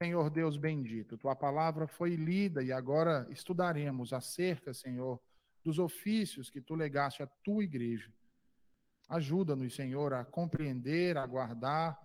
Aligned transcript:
Senhor 0.00 0.30
Deus 0.30 0.56
bendito, 0.56 1.18
tua 1.18 1.34
palavra 1.34 1.88
foi 1.88 2.14
lida 2.14 2.62
e 2.62 2.70
agora 2.70 3.26
estudaremos 3.30 4.12
acerca, 4.12 4.72
Senhor, 4.72 5.20
dos 5.64 5.80
ofícios 5.80 6.48
que 6.48 6.60
tu 6.60 6.76
legaste 6.76 7.20
à 7.20 7.26
tua 7.26 7.64
igreja. 7.64 8.12
Ajuda-nos, 9.08 9.74
Senhor, 9.74 10.14
a 10.14 10.24
compreender, 10.24 11.16
a 11.16 11.26
guardar 11.26 11.98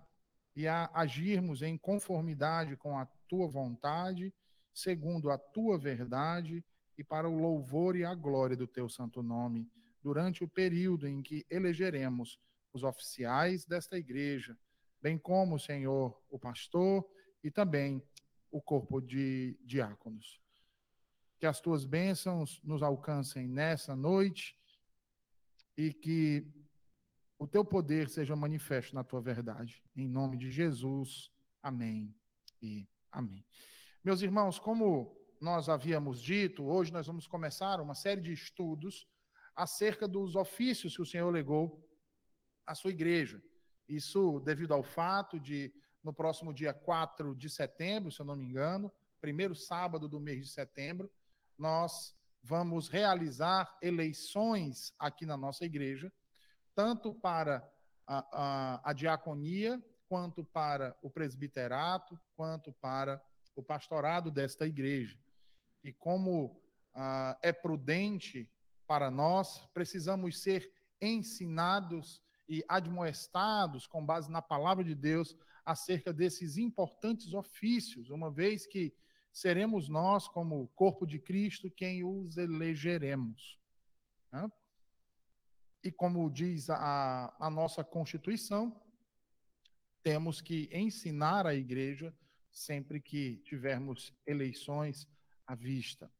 e 0.56 0.66
a 0.66 0.90
agirmos 0.92 1.62
em 1.62 1.78
conformidade 1.78 2.76
com 2.76 2.98
a 2.98 3.06
tua 3.28 3.46
vontade, 3.46 4.34
segundo 4.72 5.30
a 5.30 5.38
tua 5.38 5.78
verdade 5.78 6.64
e 6.98 7.04
para 7.04 7.28
o 7.28 7.38
louvor 7.38 7.94
e 7.94 8.04
a 8.04 8.14
glória 8.14 8.56
do 8.56 8.66
teu 8.66 8.88
santo 8.88 9.22
nome, 9.22 9.70
durante 10.02 10.42
o 10.42 10.48
período 10.48 11.06
em 11.06 11.22
que 11.22 11.46
elegeremos 11.48 12.40
os 12.72 12.82
oficiais 12.82 13.64
desta 13.64 13.96
igreja, 13.96 14.58
bem 15.00 15.16
como, 15.16 15.60
Senhor, 15.60 16.20
o 16.28 16.40
pastor 16.40 17.08
e 17.44 17.50
também 17.50 18.02
o 18.50 18.60
corpo 18.60 19.00
de 19.00 19.56
diáconos. 19.62 20.40
Que 21.38 21.46
as 21.46 21.60
tuas 21.60 21.84
bênçãos 21.84 22.62
nos 22.64 22.82
alcancem 22.82 23.46
nessa 23.46 23.94
noite 23.94 24.58
e 25.76 25.92
que 25.92 26.46
o 27.38 27.46
teu 27.46 27.64
poder 27.64 28.08
seja 28.08 28.34
manifesto 28.34 28.94
na 28.94 29.04
tua 29.04 29.20
verdade. 29.20 29.84
Em 29.94 30.08
nome 30.08 30.38
de 30.38 30.50
Jesus. 30.50 31.30
Amém 31.62 32.14
e 32.62 32.88
amém. 33.12 33.44
Meus 34.02 34.22
irmãos, 34.22 34.58
como 34.58 35.14
nós 35.40 35.68
havíamos 35.68 36.22
dito, 36.22 36.64
hoje 36.64 36.92
nós 36.92 37.06
vamos 37.06 37.26
começar 37.26 37.80
uma 37.80 37.94
série 37.94 38.22
de 38.22 38.32
estudos 38.32 39.06
acerca 39.54 40.08
dos 40.08 40.34
ofícios 40.34 40.96
que 40.96 41.02
o 41.02 41.06
Senhor 41.06 41.30
legou 41.30 41.86
à 42.66 42.74
sua 42.74 42.90
igreja. 42.90 43.42
Isso 43.86 44.40
devido 44.40 44.72
ao 44.72 44.82
fato 44.82 45.38
de, 45.38 45.72
no 46.04 46.12
próximo 46.12 46.52
dia 46.52 46.72
4 46.72 47.34
de 47.34 47.50
setembro, 47.50 48.12
se 48.12 48.20
eu 48.20 48.26
não 48.26 48.36
me 48.36 48.44
engano, 48.44 48.92
primeiro 49.20 49.56
sábado 49.56 50.06
do 50.06 50.20
mês 50.20 50.46
de 50.46 50.52
setembro, 50.52 51.10
nós 51.58 52.14
vamos 52.42 52.88
realizar 52.88 53.76
eleições 53.80 54.94
aqui 54.98 55.24
na 55.24 55.36
nossa 55.36 55.64
igreja 55.64 56.12
tanto 56.74 57.14
para 57.14 57.66
a, 58.06 58.26
a, 58.32 58.90
a 58.90 58.92
diaconia, 58.92 59.82
quanto 60.08 60.44
para 60.44 60.96
o 61.00 61.08
presbiterato, 61.08 62.18
quanto 62.36 62.72
para 62.72 63.22
o 63.56 63.62
pastorado 63.62 64.30
desta 64.30 64.66
igreja. 64.66 65.18
E 65.82 65.92
como 65.92 66.60
ah, 66.92 67.38
é 67.42 67.52
prudente 67.52 68.50
para 68.86 69.10
nós, 69.10 69.66
precisamos 69.72 70.42
ser 70.42 70.70
ensinados 71.00 72.22
e 72.48 72.64
admoestados 72.68 73.86
com 73.86 74.04
base 74.04 74.30
na 74.30 74.42
palavra 74.42 74.84
de 74.84 74.94
Deus 74.94 75.36
acerca 75.64 76.12
desses 76.12 76.56
importantes 76.56 77.32
ofícios, 77.32 78.10
uma 78.10 78.30
vez 78.30 78.66
que 78.66 78.94
seremos 79.32 79.88
nós, 79.88 80.28
como 80.28 80.68
corpo 80.68 81.06
de 81.06 81.18
Cristo, 81.18 81.70
quem 81.70 82.04
os 82.04 82.36
elegeremos. 82.36 83.58
Né? 84.30 84.50
E 85.82 85.90
como 85.90 86.30
diz 86.30 86.70
a, 86.70 87.34
a 87.38 87.50
nossa 87.50 87.82
Constituição, 87.82 88.80
temos 90.02 90.40
que 90.40 90.68
ensinar 90.72 91.46
a 91.46 91.54
igreja 91.54 92.14
sempre 92.52 93.00
que 93.00 93.38
tivermos 93.38 94.14
eleições 94.26 95.08
à 95.46 95.54
vista. 95.54 96.10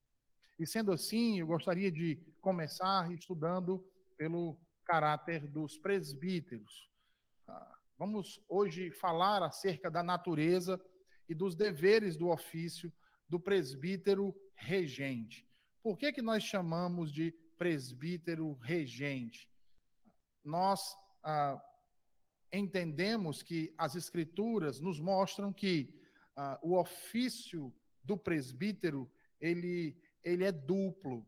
E 0.58 0.66
sendo 0.66 0.90
assim, 0.90 1.38
eu 1.38 1.46
gostaria 1.46 1.92
de 1.92 2.16
começar 2.40 3.12
estudando 3.12 3.84
pelo 4.16 4.58
caráter 4.84 5.46
dos 5.46 5.76
presbíteros. 5.78 6.90
Ah, 7.46 7.78
vamos 7.98 8.40
hoje 8.48 8.90
falar 8.90 9.42
acerca 9.42 9.90
da 9.90 10.02
natureza 10.02 10.80
e 11.28 11.34
dos 11.34 11.54
deveres 11.54 12.16
do 12.16 12.28
ofício 12.28 12.92
do 13.28 13.40
presbítero 13.40 14.34
regente. 14.54 15.48
Por 15.82 15.98
que, 15.98 16.12
que 16.12 16.22
nós 16.22 16.42
chamamos 16.42 17.12
de 17.12 17.32
presbítero 17.56 18.54
regente? 18.62 19.48
nós 20.44 20.94
ah, 21.22 21.60
entendemos 22.52 23.42
que 23.42 23.74
as 23.78 23.96
Escrituras 23.96 24.78
nos 24.78 25.00
mostram 25.00 25.52
que 25.52 25.98
ah, 26.36 26.58
o 26.62 26.78
ofício 26.78 27.74
do 28.02 28.16
presbítero 28.16 29.10
ele, 29.40 29.96
ele 30.22 30.44
é 30.44 30.52
duplo. 30.52 31.26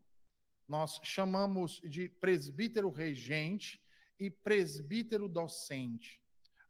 Nós 0.67 0.99
chamamos 1.03 1.79
de 1.83 2.09
presbítero 2.09 2.89
regente 2.89 3.81
e 4.19 4.29
presbítero 4.29 5.29
docente. 5.29 6.21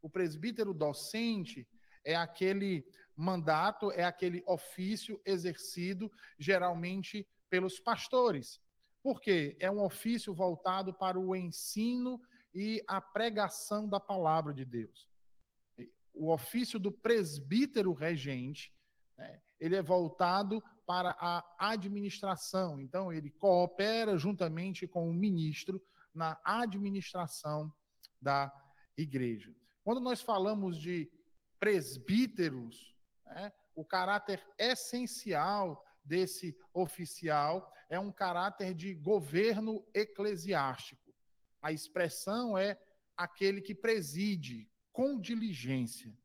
O 0.01 0.09
presbítero 0.09 0.73
docente 0.73 1.67
é 2.03 2.15
aquele 2.15 2.85
mandato, 3.15 3.91
é 3.91 4.03
aquele 4.03 4.43
ofício 4.45 5.19
exercido 5.25 6.11
geralmente 6.37 7.27
pelos 7.49 7.79
pastores. 7.79 8.61
Por 9.01 9.19
quê? 9.19 9.57
É 9.59 9.71
um 9.71 9.83
ofício 9.83 10.33
voltado 10.33 10.93
para 10.93 11.19
o 11.19 11.35
ensino 11.35 12.21
e 12.53 12.83
a 12.87 13.01
pregação 13.01 13.89
da 13.89 13.99
palavra 13.99 14.53
de 14.53 14.63
Deus. 14.63 15.09
O 16.13 16.31
ofício 16.31 16.79
do 16.79 16.91
presbítero 16.91 17.93
regente, 17.93 18.73
né, 19.17 19.41
ele 19.59 19.75
é 19.75 19.81
voltado 19.81 20.61
para 20.87 21.15
a 21.19 21.43
administração. 21.59 22.79
Então, 22.79 23.11
ele 23.11 23.29
coopera 23.29 24.17
juntamente 24.17 24.87
com 24.87 25.09
o 25.09 25.13
ministro 25.13 25.83
na 26.13 26.39
administração 26.45 27.71
da 28.21 28.51
igreja. 28.97 29.53
Quando 29.83 29.99
nós 29.99 30.21
falamos 30.21 30.79
de 30.79 31.11
presbíteros, 31.59 32.95
né, 33.25 33.51
o 33.75 33.83
caráter 33.83 34.41
essencial 34.57 35.85
desse 36.03 36.57
oficial 36.73 37.71
é 37.89 37.99
um 37.99 38.11
caráter 38.11 38.73
de 38.73 38.93
governo 38.93 39.85
eclesiástico. 39.93 41.13
A 41.61 41.73
expressão 41.73 42.57
é 42.57 42.79
aquele 43.15 43.61
que 43.61 43.75
preside 43.75 44.69
com 44.93 45.19
diligência. 45.19 46.17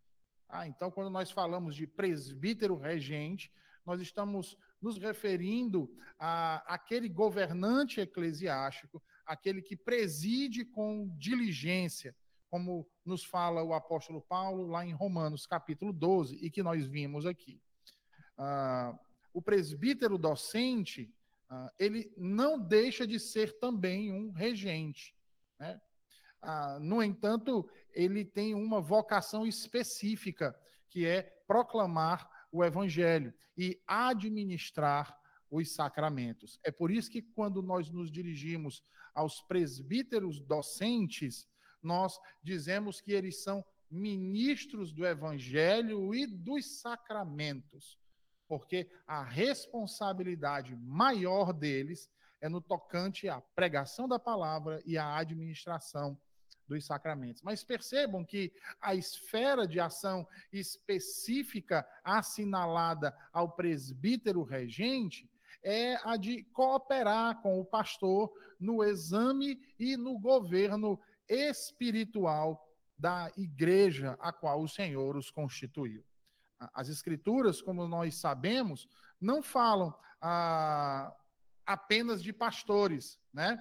Ah, 0.49 0.69
então, 0.69 0.91
quando 0.91 1.11
nós 1.11 1.31
falamos 1.31 1.75
de 1.75 1.87
presbítero 1.87 2.77
regente, 2.77 3.53
nós 3.85 4.01
estamos 4.01 4.57
nos 4.81 4.99
referindo 4.99 5.91
a 6.19 6.63
aquele 6.75 7.09
governante 7.09 8.01
eclesiástico, 8.01 9.03
aquele 9.27 9.63
que 9.63 9.77
preside 9.77 10.65
com 10.65 11.09
diligência, 11.17 12.15
como 12.51 12.87
nos 13.05 13.25
fala 13.25 13.63
o 13.63 13.73
apóstolo 13.73 14.21
Paulo 14.21 14.67
lá 14.67 14.85
em 14.85 14.93
Romanos 14.93 15.47
capítulo 15.47 15.93
12, 15.93 16.37
e 16.37 16.51
que 16.51 16.63
nós 16.63 16.87
vimos 16.87 17.27
aqui. 17.27 17.61
Ah, 18.37 18.99
o 19.33 19.41
presbítero 19.41 20.19
docente, 20.19 21.13
ah, 21.49 21.73
ele 21.79 22.13
não 22.17 22.59
deixa 22.59 23.07
de 23.07 23.19
ser 23.19 23.59
também 23.59 24.13
um 24.13 24.31
regente. 24.31 25.15
Né? 25.59 25.81
Ah, 26.41 26.79
no 26.81 27.03
entanto, 27.03 27.69
ele 27.93 28.25
tem 28.25 28.55
uma 28.55 28.81
vocação 28.81 29.47
específica, 29.47 30.59
que 30.89 31.07
é 31.07 31.23
proclamar 31.47 32.29
o 32.53 32.63
evangelho 32.63 33.35
e 33.57 33.83
administrar 33.87 35.19
os 35.51 35.75
sacramentos. 35.75 36.61
É 36.63 36.71
por 36.71 36.91
isso 36.91 37.11
que 37.11 37.23
quando 37.23 37.63
nós 37.63 37.91
nos 37.91 38.11
dirigimos 38.11 38.83
aos 39.15 39.41
presbíteros 39.43 40.41
docentes, 40.41 41.49
nós 41.83 42.19
dizemos 42.43 43.01
que 43.01 43.13
eles 43.13 43.43
são 43.43 43.65
ministros 43.91 44.93
do 44.93 45.05
evangelho 45.05 46.15
e 46.15 46.27
dos 46.27 46.81
sacramentos, 46.81 47.99
porque 48.49 48.91
a 49.07 49.23
responsabilidade 49.23 50.75
maior 50.77 51.53
deles 51.53 52.09
é 52.41 52.49
no 52.49 52.61
tocante 52.61 53.29
à 53.29 53.41
pregação 53.41 54.09
da 54.09 54.19
palavra 54.19 54.83
e 54.87 54.97
à 54.97 55.17
administração 55.17 56.19
dos 56.73 56.87
sacramentos. 56.87 57.43
Mas 57.43 57.63
percebam 57.63 58.25
que 58.25 58.53
a 58.81 58.95
esfera 58.95 59.67
de 59.67 59.79
ação 59.79 60.27
específica 60.53 61.87
assinalada 62.03 63.17
ao 63.33 63.53
presbítero 63.53 64.43
regente 64.43 65.31
é 65.63 65.97
a 66.03 66.17
de 66.17 66.43
cooperar 66.45 67.41
com 67.41 67.61
o 67.61 67.65
pastor 67.65 68.33
no 68.59 68.83
exame 68.83 69.61
e 69.79 69.97
no 69.97 70.19
governo 70.19 70.99
espiritual 71.29 72.69
da 72.99 73.31
igreja 73.37 74.17
a 74.21 74.33
qual 74.33 74.63
o 74.63 74.69
Senhor 74.69 75.17
os 75.17 75.31
constituiu. 75.31 76.05
As 76.73 76.89
escrituras, 76.89 77.61
como 77.61 77.87
nós 77.89 78.17
sabemos, 78.17 78.89
não 79.21 79.43
falam 79.43 79.95
ah, 80.21 81.13
apenas 81.67 82.23
de 82.23 82.33
pastores, 82.33 83.19
né? 83.33 83.61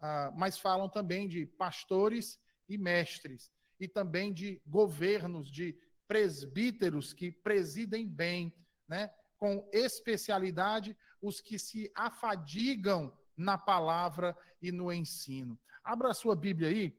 Ah, 0.00 0.32
mas 0.34 0.58
falam 0.58 0.88
também 0.88 1.28
de 1.28 1.46
pastores 1.46 2.40
e 2.70 2.78
mestres, 2.78 3.50
e 3.78 3.88
também 3.88 4.32
de 4.32 4.62
governos, 4.66 5.50
de 5.50 5.76
presbíteros 6.06 7.12
que 7.12 7.30
presidem 7.30 8.08
bem, 8.08 8.54
né? 8.88 9.12
com 9.36 9.68
especialidade 9.72 10.96
os 11.20 11.40
que 11.40 11.58
se 11.58 11.90
afadigam 11.94 13.16
na 13.36 13.58
palavra 13.58 14.36
e 14.62 14.70
no 14.70 14.92
ensino. 14.92 15.58
Abra 15.82 16.10
a 16.10 16.14
sua 16.14 16.36
Bíblia 16.36 16.68
aí, 16.68 16.96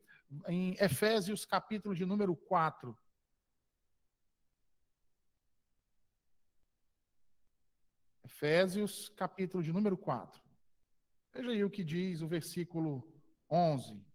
em 0.48 0.76
Efésios, 0.80 1.46
capítulo 1.46 1.96
de 1.96 2.06
número 2.06 2.36
4. 2.36 2.98
Efésios, 8.24 9.10
capítulo 9.10 9.64
de 9.64 9.72
número 9.72 9.96
4. 9.96 10.42
Veja 11.34 11.52
aí 11.52 11.64
o 11.64 11.70
que 11.70 11.84
diz 11.84 12.22
o 12.22 12.28
versículo 12.28 13.08
11. 13.50 14.11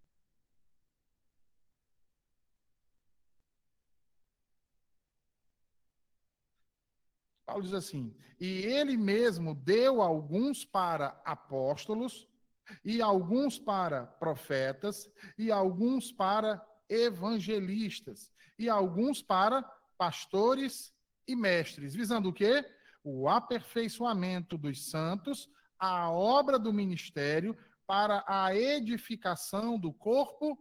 Paulo 7.47 7.63
diz 7.63 7.73
assim: 7.73 8.15
E 8.41 8.63
ele 8.63 8.97
mesmo 8.97 9.55
deu 9.55 10.03
alguns 10.03 10.65
para 10.65 11.21
apóstolos, 11.25 12.29
e 12.85 13.01
alguns 13.01 13.59
para 13.59 14.05
profetas, 14.05 15.09
e 15.39 15.53
alguns 15.53 16.11
para 16.11 16.61
evangelistas, 16.89 18.33
e 18.59 18.69
alguns 18.69 19.23
para 19.23 19.63
pastores 19.97 20.93
e 21.27 21.37
mestres, 21.37 21.95
visando 21.95 22.31
o 22.31 22.33
quê? 22.33 22.69
O 23.05 23.29
aperfeiçoamento 23.29 24.59
dos 24.59 24.91
santos, 24.91 25.49
a 25.79 26.11
obra 26.11 26.59
do 26.59 26.73
ministério 26.73 27.57
para 27.87 28.25
a 28.27 28.55
edificação 28.55 29.79
do 29.79 29.93
corpo 29.93 30.59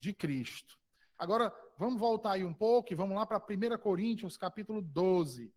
de 0.00 0.12
Cristo. 0.12 0.76
Agora, 1.16 1.54
vamos 1.78 2.00
voltar 2.00 2.32
aí 2.32 2.44
um 2.44 2.52
pouco 2.52 2.92
e 2.92 2.96
vamos 2.96 3.16
lá 3.16 3.24
para 3.24 3.38
1 3.38 3.78
Coríntios, 3.80 4.36
capítulo 4.36 4.82
12. 4.82 5.54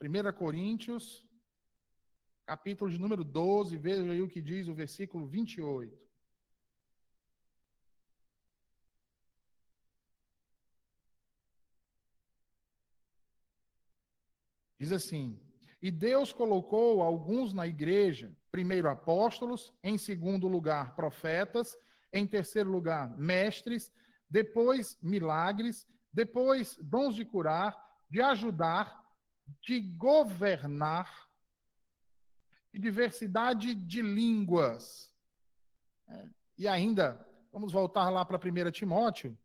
1 0.00 0.32
Coríntios, 0.32 1.26
capítulo 2.46 2.88
de 2.88 2.98
número 2.98 3.24
12, 3.24 3.76
veja 3.76 4.02
aí 4.12 4.22
o 4.22 4.28
que 4.28 4.40
diz 4.40 4.68
o 4.68 4.74
versículo 4.74 5.26
28. 5.26 6.08
Diz 14.78 14.92
assim: 14.92 15.40
E 15.82 15.90
Deus 15.90 16.32
colocou 16.32 17.02
alguns 17.02 17.52
na 17.52 17.66
igreja, 17.66 18.32
primeiro 18.52 18.88
apóstolos, 18.88 19.74
em 19.82 19.98
segundo 19.98 20.46
lugar 20.46 20.94
profetas, 20.94 21.76
em 22.12 22.24
terceiro 22.24 22.70
lugar 22.70 23.18
mestres, 23.18 23.92
depois 24.30 24.96
milagres, 25.02 25.88
depois 26.12 26.78
dons 26.80 27.16
de 27.16 27.24
curar, 27.24 27.76
de 28.08 28.22
ajudar, 28.22 28.97
de 29.62 29.80
governar 29.80 31.28
e 32.72 32.78
diversidade 32.78 33.74
de 33.74 34.02
línguas. 34.02 35.12
É, 36.06 36.28
e 36.56 36.68
ainda, 36.68 37.26
vamos 37.52 37.72
voltar 37.72 38.10
lá 38.10 38.24
para 38.24 38.36
1 38.38 38.70
Timóteo, 38.70 39.38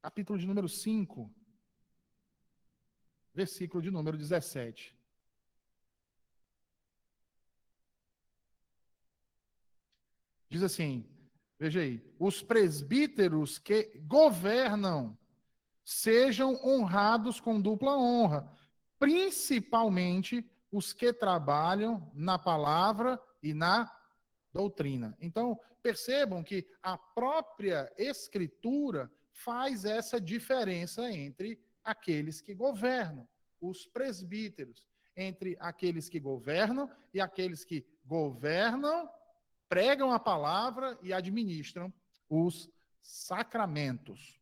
capítulo 0.00 0.38
de 0.38 0.46
número 0.46 0.68
5, 0.68 1.32
versículo 3.34 3.82
de 3.82 3.90
número 3.90 4.16
17. 4.16 4.96
Diz 10.48 10.62
assim: 10.62 11.08
veja 11.58 11.80
aí, 11.80 12.02
os 12.18 12.42
presbíteros 12.42 13.58
que 13.58 13.98
governam 14.04 15.16
sejam 15.90 16.54
honrados 16.64 17.40
com 17.40 17.60
dupla 17.60 17.98
honra, 17.98 18.48
principalmente 18.96 20.48
os 20.70 20.92
que 20.92 21.12
trabalham 21.12 22.08
na 22.14 22.38
palavra 22.38 23.20
e 23.42 23.52
na 23.52 23.90
doutrina. 24.52 25.16
Então, 25.20 25.58
percebam 25.82 26.44
que 26.44 26.64
a 26.80 26.96
própria 26.96 27.92
Escritura 27.98 29.10
faz 29.32 29.84
essa 29.84 30.20
diferença 30.20 31.10
entre 31.10 31.60
aqueles 31.82 32.40
que 32.40 32.54
governam, 32.54 33.28
os 33.60 33.84
presbíteros, 33.84 34.86
entre 35.16 35.56
aqueles 35.58 36.08
que 36.08 36.20
governam 36.20 36.88
e 37.12 37.20
aqueles 37.20 37.64
que 37.64 37.84
governam, 38.04 39.10
pregam 39.68 40.12
a 40.12 40.20
palavra 40.20 40.96
e 41.02 41.12
administram 41.12 41.92
os 42.28 42.70
sacramentos. 43.02 44.39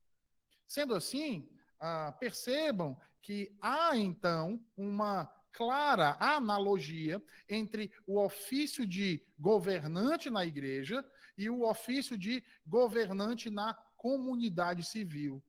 Sendo 0.69 0.95
assim, 0.95 1.49
ah, 1.81 2.15
percebam 2.21 2.97
que 3.23 3.57
há 3.61 3.97
então 3.97 4.63
uma 4.77 5.25
clara 5.51 6.17
analogia 6.21 7.21
entre 7.49 7.91
o 8.07 8.23
ofício 8.23 8.87
de 8.87 9.21
governante 9.39 10.31
na 10.31 10.45
igreja 10.45 11.05
e 11.37 11.49
o 11.49 11.69
ofício 11.69 12.17
de 12.17 12.45
governante 12.67 13.51
na 13.51 13.75
comunidade 13.97 14.85
civil. 14.85 15.43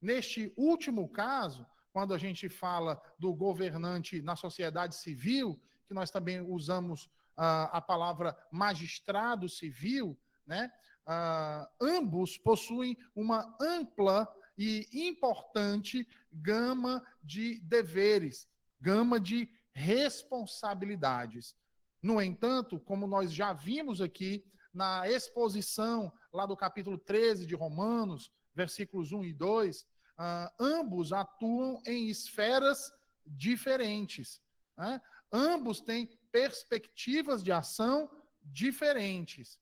Neste 0.00 0.52
último 0.56 1.08
caso, 1.08 1.66
quando 1.92 2.14
a 2.14 2.18
gente 2.18 2.48
fala 2.48 3.00
do 3.18 3.34
governante 3.34 4.22
na 4.22 4.36
sociedade 4.36 4.94
civil, 4.94 5.60
que 5.86 5.94
nós 5.94 6.10
também 6.10 6.40
usamos 6.40 7.10
ah, 7.36 7.64
a 7.72 7.80
palavra 7.80 8.36
magistrado 8.52 9.48
civil, 9.48 10.16
né? 10.46 10.70
Ah, 11.06 11.68
ambos 11.80 12.36
possuem 12.36 12.96
uma 13.16 13.56
ampla 13.60 14.28
e 14.58 14.88
importante 14.92 16.06
gama 16.32 17.06
de 17.22 17.60
deveres, 17.60 18.48
gama 18.80 19.20
de 19.20 19.48
responsabilidades. 19.72 21.54
No 22.02 22.20
entanto, 22.20 22.80
como 22.80 23.06
nós 23.06 23.32
já 23.32 23.52
vimos 23.52 24.00
aqui 24.00 24.44
na 24.74 25.08
exposição 25.08 26.12
lá 26.32 26.44
do 26.44 26.56
capítulo 26.56 26.98
13 26.98 27.46
de 27.46 27.54
Romanos, 27.54 28.32
versículos 28.54 29.12
1 29.12 29.24
e 29.24 29.32
2, 29.32 29.80
uh, 29.80 29.84
ah, 30.18 30.52
ambos 30.58 31.12
atuam 31.12 31.80
em 31.86 32.08
esferas 32.08 32.92
diferentes. 33.24 34.42
Né? 34.76 35.00
Ambos 35.32 35.80
têm 35.80 36.18
perspectivas 36.32 37.42
de 37.42 37.52
ação 37.52 38.10
diferentes. 38.42 39.58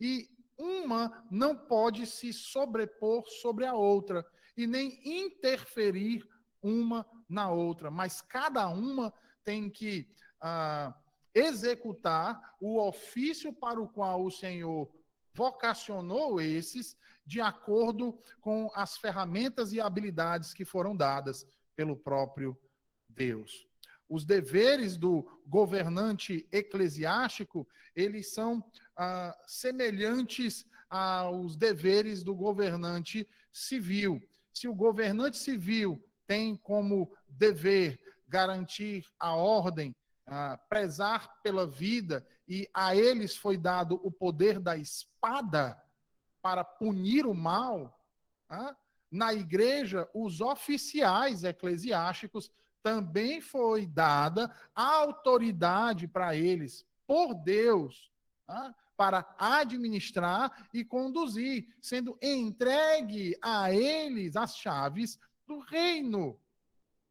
E 0.00 0.28
uma 0.56 1.26
não 1.30 1.56
pode 1.56 2.06
se 2.06 2.32
sobrepor 2.32 3.24
sobre 3.28 3.64
a 3.64 3.74
outra 3.74 4.26
e 4.58 4.66
nem 4.66 5.00
interferir 5.04 6.28
uma 6.60 7.06
na 7.28 7.48
outra, 7.48 7.92
mas 7.92 8.20
cada 8.20 8.68
uma 8.68 9.14
tem 9.44 9.70
que 9.70 10.10
ah, 10.40 10.92
executar 11.32 12.56
o 12.60 12.80
ofício 12.80 13.52
para 13.52 13.80
o 13.80 13.88
qual 13.88 14.24
o 14.24 14.32
Senhor 14.32 14.92
vocacionou 15.32 16.40
esses 16.40 16.96
de 17.24 17.40
acordo 17.40 18.18
com 18.40 18.68
as 18.74 18.98
ferramentas 18.98 19.72
e 19.72 19.80
habilidades 19.80 20.52
que 20.52 20.64
foram 20.64 20.96
dadas 20.96 21.46
pelo 21.76 21.96
próprio 21.96 22.58
Deus. 23.08 23.64
Os 24.08 24.24
deveres 24.24 24.96
do 24.96 25.40
governante 25.46 26.48
eclesiástico, 26.50 27.68
eles 27.94 28.32
são 28.32 28.64
ah, 28.96 29.38
semelhantes 29.46 30.66
aos 30.90 31.54
deveres 31.54 32.24
do 32.24 32.34
governante 32.34 33.28
civil. 33.52 34.20
Se 34.58 34.66
o 34.66 34.74
governante 34.74 35.38
civil 35.38 36.04
tem 36.26 36.56
como 36.56 37.16
dever 37.28 37.96
garantir 38.26 39.06
a 39.16 39.36
ordem, 39.36 39.94
prezar 40.68 41.40
pela 41.44 41.64
vida, 41.64 42.26
e 42.48 42.68
a 42.74 42.96
eles 42.96 43.36
foi 43.36 43.56
dado 43.56 44.00
o 44.02 44.10
poder 44.10 44.58
da 44.58 44.76
espada 44.76 45.80
para 46.42 46.64
punir 46.64 47.24
o 47.24 47.32
mal, 47.32 48.04
ah, 48.50 48.76
na 49.08 49.32
igreja, 49.32 50.10
os 50.12 50.40
oficiais 50.40 51.44
eclesiásticos 51.44 52.50
também 52.82 53.40
foi 53.40 53.86
dada 53.86 54.52
a 54.74 54.82
autoridade 54.96 56.08
para 56.08 56.34
eles, 56.34 56.84
por 57.06 57.32
Deus, 57.32 58.10
ah, 58.48 58.74
para 58.98 59.24
administrar 59.38 60.68
e 60.74 60.84
conduzir, 60.84 61.72
sendo 61.80 62.18
entregue 62.20 63.38
a 63.40 63.72
eles 63.72 64.34
as 64.34 64.56
chaves 64.56 65.20
do 65.46 65.60
reino. 65.60 66.36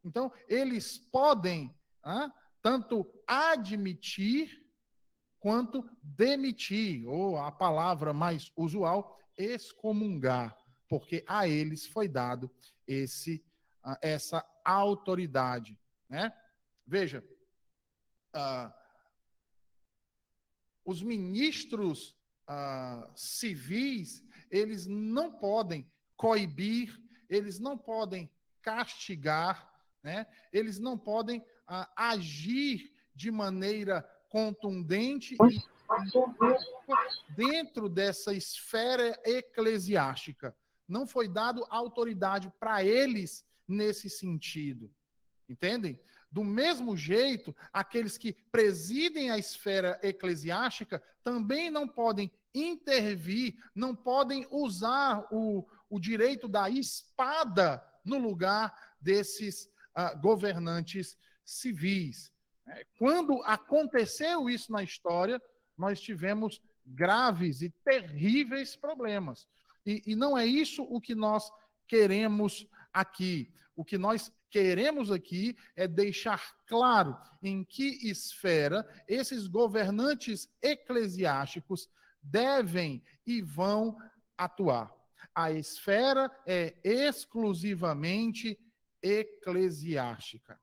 Então, 0.03 0.29
eles 0.49 0.97
podem 0.97 1.73
tanto 2.61 3.09
admitir 3.25 4.67
quanto 5.39 5.89
demitir, 6.03 7.07
ou 7.07 7.37
a 7.37 7.53
palavra 7.53 8.11
mais 8.13 8.51
usual, 8.57 9.17
excomungar, 9.37 10.57
porque 10.89 11.23
a 11.25 11.47
eles 11.47 11.85
foi 11.85 12.09
dado 12.09 12.51
esse, 12.85 13.41
essa 14.01 14.45
autoridade. 14.65 15.79
Né? 16.09 16.33
Veja, 16.85 17.23
os 20.87 21.03
ministros 21.03 22.15
ah, 22.47 23.11
civis, 23.13 24.23
eles 24.49 24.87
não 24.87 25.29
podem 25.29 25.85
coibir, 26.15 26.97
eles 27.29 27.59
não 27.59 27.77
podem 27.77 28.31
castigar, 28.61 29.69
né? 30.01 30.25
eles 30.53 30.79
não 30.79 30.97
podem 30.97 31.45
ah, 31.67 31.91
agir 31.93 32.95
de 33.13 33.29
maneira 33.29 34.01
contundente 34.29 35.35
e 35.35 35.61
dentro 37.35 37.89
dessa 37.89 38.33
esfera 38.33 39.19
eclesiástica. 39.25 40.55
não 40.87 41.05
foi 41.05 41.27
dado 41.27 41.67
autoridade 41.69 42.49
para 42.61 42.81
eles 42.81 43.45
nesse 43.67 44.09
sentido. 44.09 44.89
Entendem? 45.49 45.99
Do 46.31 46.43
mesmo 46.43 46.95
jeito, 46.95 47.55
aqueles 47.71 48.17
que 48.17 48.33
presidem 48.51 49.31
a 49.31 49.37
esfera 49.37 49.99
eclesiástica 50.03 51.01
também 51.23 51.69
não 51.69 51.87
podem 51.87 52.31
intervir, 52.53 53.55
não 53.73 53.95
podem 53.95 54.45
usar 54.51 55.25
o, 55.31 55.65
o 55.89 55.99
direito 55.99 56.47
da 56.47 56.69
espada 56.69 57.83
no 58.03 58.17
lugar 58.17 58.73
desses 58.99 59.69
uh, 59.97 60.19
governantes 60.21 61.17
civis. 61.45 62.31
É, 62.67 62.85
quando 62.97 63.41
aconteceu 63.43 64.49
isso 64.49 64.71
na 64.71 64.83
história, 64.83 65.41
nós 65.77 66.01
tivemos 66.01 66.61
graves 66.85 67.61
e 67.61 67.69
terríveis 67.83 68.75
problemas. 68.75 69.47
E, 69.85 70.01
e 70.05 70.15
não 70.15 70.37
é 70.37 70.45
isso 70.45 70.83
o 70.83 70.99
que 70.99 71.15
nós 71.15 71.49
queremos 71.87 72.67
aqui. 72.91 73.53
O 73.77 73.85
que 73.85 73.97
nós 73.97 74.33
queremos 74.49 75.11
aqui 75.11 75.55
é 75.75 75.87
deixar 75.87 76.57
claro 76.65 77.15
em 77.43 77.63
que 77.63 78.09
esfera 78.09 78.83
esses 79.07 79.45
governantes 79.45 80.49
eclesiásticos 80.63 81.87
devem 82.19 83.03
e 83.23 83.39
vão 83.39 83.95
atuar. 84.35 84.91
A 85.33 85.51
esfera 85.51 86.35
é 86.47 86.75
exclusivamente 86.83 88.59
eclesiástica. 88.99 90.59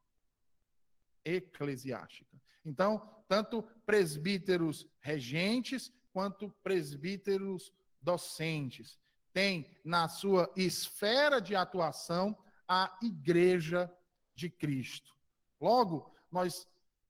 Eclesiástica. 1.25 2.37
Então, 2.65 3.23
tanto 3.29 3.63
presbíteros 3.87 4.89
regentes 5.01 5.93
quanto 6.13 6.51
presbíteros 6.65 7.73
docentes 8.03 8.99
têm 9.33 9.71
na 9.85 10.09
sua 10.09 10.53
esfera 10.57 11.41
de 11.41 11.55
atuação 11.55 12.37
a 12.69 12.97
igreja 13.03 13.93
de 14.35 14.51
Cristo. 14.51 15.15
Logo, 15.61 16.15
nós 16.31 16.69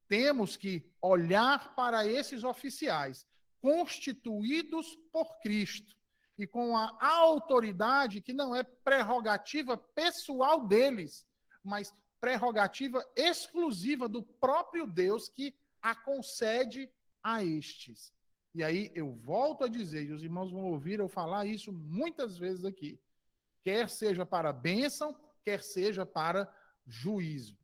temos 0.09 0.57
que 0.57 0.89
olhar 1.01 1.75
para 1.75 2.07
esses 2.07 2.45
oficiais 2.45 3.27
constituídos 3.61 4.97
por 5.11 5.41
Cristo 5.41 5.97
e 6.37 6.47
com 6.47 6.77
a 6.77 6.97
autoridade 7.01 8.21
que 8.21 8.33
não 8.33 8.55
é 8.55 8.63
prerrogativa 8.63 9.77
pessoal 9.77 10.67
deles, 10.67 11.27
mas 11.63 11.95
prerrogativa 12.21 13.05
exclusiva 13.17 14.09
do 14.09 14.23
próprio 14.23 14.87
Deus 14.87 15.29
que 15.29 15.55
a 15.81 15.95
concede 15.95 16.91
a 17.23 17.45
estes. 17.45 18.13
E 18.55 18.63
aí 18.63 18.91
eu 18.95 19.13
volto 19.13 19.65
a 19.65 19.69
dizer, 19.69 20.05
e 20.05 20.13
os 20.13 20.23
irmãos 20.23 20.51
vão 20.51 20.65
ouvir 20.65 21.01
eu 21.01 21.09
falar 21.09 21.45
isso 21.47 21.73
muitas 21.73 22.39
vezes 22.39 22.65
aqui, 22.65 22.99
quer 23.63 23.89
seja 23.89 24.25
para 24.25 24.53
bênção, 24.53 25.17
quer 25.45 25.63
seja 25.63 26.07
para 26.07 26.53
juízo. 26.87 27.59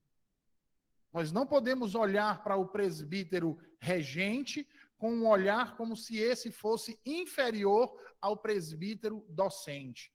Nós 1.13 1.33
não 1.33 1.47
podemos 1.47 1.95
olhar 1.95 2.43
para 2.43 2.57
o 2.57 2.69
presbítero 2.69 3.59
regente 3.79 4.69
com 4.97 5.13
um 5.13 5.27
olhar 5.27 5.77
como 5.77 5.97
se 5.97 6.19
esse 6.19 6.53
fosse 6.53 7.01
inferior 7.05 7.91
ao 8.21 8.37
presbítero 8.37 9.25
docente. 9.29 10.13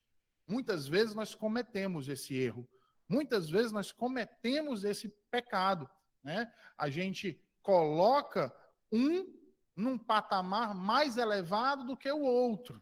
Muitas 0.47 0.87
vezes 0.87 1.15
nós 1.15 1.33
cometemos 1.33 2.07
esse 2.07 2.35
erro. 2.35 2.69
Muitas 3.09 3.49
vezes 3.49 3.71
nós 3.71 3.91
cometemos 3.91 4.83
esse 4.83 5.09
pecado. 5.29 5.89
Né? 6.23 6.51
A 6.77 6.89
gente 6.89 7.41
coloca 7.61 8.55
um 8.91 9.33
num 9.75 9.97
patamar 9.97 10.73
mais 10.73 11.17
elevado 11.17 11.83
do 11.83 11.97
que 11.97 12.09
o 12.09 12.21
outro. 12.21 12.81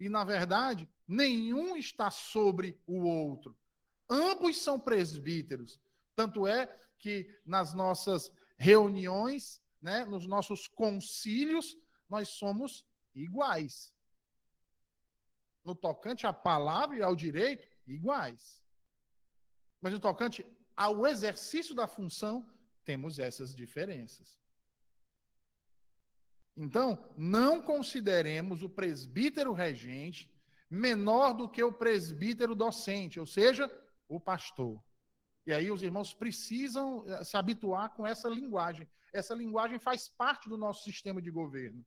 E, 0.00 0.08
na 0.08 0.24
verdade, 0.24 0.88
nenhum 1.06 1.76
está 1.76 2.10
sobre 2.10 2.80
o 2.86 3.04
outro. 3.04 3.56
Ambos 4.14 4.62
são 4.62 4.78
presbíteros. 4.78 5.80
Tanto 6.14 6.46
é 6.46 6.66
que 6.98 7.28
nas 7.44 7.74
nossas 7.74 8.30
reuniões 8.56 9.60
né, 9.84 10.02
nos 10.06 10.26
nossos 10.26 10.66
concílios, 10.66 11.76
nós 12.08 12.30
somos 12.30 12.86
iguais. 13.14 13.92
No 15.62 15.74
tocante 15.74 16.26
à 16.26 16.32
palavra 16.32 16.96
e 16.96 17.02
ao 17.02 17.14
direito, 17.14 17.68
iguais. 17.86 18.64
Mas 19.82 19.92
no 19.92 20.00
tocante 20.00 20.44
ao 20.74 21.06
exercício 21.06 21.74
da 21.74 21.86
função, 21.86 22.50
temos 22.82 23.18
essas 23.18 23.54
diferenças. 23.54 24.40
Então, 26.56 27.12
não 27.14 27.60
consideremos 27.60 28.62
o 28.62 28.70
presbítero 28.70 29.52
regente 29.52 30.32
menor 30.70 31.34
do 31.34 31.46
que 31.46 31.62
o 31.62 31.72
presbítero 31.72 32.54
docente, 32.54 33.20
ou 33.20 33.26
seja, 33.26 33.70
o 34.08 34.20
pastor. 34.20 34.82
E 35.46 35.52
aí 35.52 35.70
os 35.70 35.82
irmãos 35.82 36.14
precisam 36.14 37.04
eh, 37.06 37.24
se 37.24 37.36
habituar 37.36 37.90
com 37.90 38.06
essa 38.06 38.28
linguagem. 38.28 38.88
Essa 39.12 39.34
linguagem 39.34 39.78
faz 39.78 40.08
parte 40.08 40.48
do 40.48 40.56
nosso 40.56 40.84
sistema 40.84 41.20
de 41.20 41.30
governo. 41.30 41.84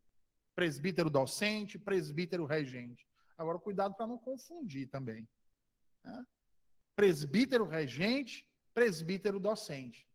Presbítero 0.56 1.10
docente, 1.10 1.78
presbítero 1.78 2.46
regente. 2.46 3.08
Agora, 3.38 3.60
cuidado 3.60 3.96
para 3.96 4.08
não 4.08 4.18
confundir 4.18 4.88
também. 4.90 5.28
Né? 6.04 6.26
Presbítero 6.96 7.68
regente, 7.68 8.48
presbítero 8.74 9.40
docente. 9.40 10.08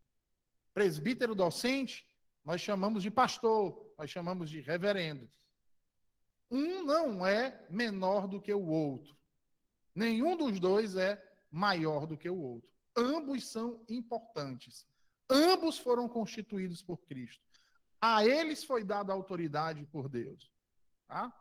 Presbítero 0.74 1.34
docente, 1.34 2.06
nós 2.44 2.60
chamamos 2.60 3.02
de 3.02 3.10
pastor, 3.10 3.92
nós 3.98 4.10
chamamos 4.10 4.50
de 4.50 4.60
reverendo. 4.60 5.30
Um 6.50 6.84
não 6.84 7.26
é 7.26 7.64
menor 7.70 8.26
do 8.26 8.40
que 8.40 8.52
o 8.52 8.66
outro. 8.66 9.16
Nenhum 9.94 10.36
dos 10.36 10.58
dois 10.58 10.96
é 10.96 11.22
maior 11.52 12.06
do 12.06 12.16
que 12.16 12.28
o 12.28 12.40
outro. 12.40 12.68
Ambos 12.96 13.46
são 13.46 13.84
importantes. 13.88 14.86
Ambos 15.30 15.78
foram 15.78 16.08
constituídos 16.08 16.82
por 16.82 16.98
Cristo. 17.04 17.44
A 18.00 18.26
eles 18.26 18.64
foi 18.64 18.82
dada 18.82 19.12
autoridade 19.12 19.86
por 19.86 20.08
Deus. 20.08 20.50
Tá? 21.06 21.32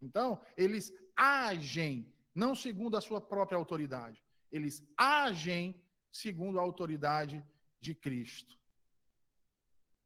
Então, 0.00 0.40
eles 0.56 0.92
agem 1.14 2.12
não 2.34 2.54
segundo 2.54 2.96
a 2.96 3.00
sua 3.00 3.20
própria 3.20 3.56
autoridade. 3.56 4.24
Eles 4.50 4.82
agem 4.96 5.80
segundo 6.10 6.58
a 6.58 6.62
autoridade 6.62 7.44
de 7.80 7.94
Cristo. 7.94 8.58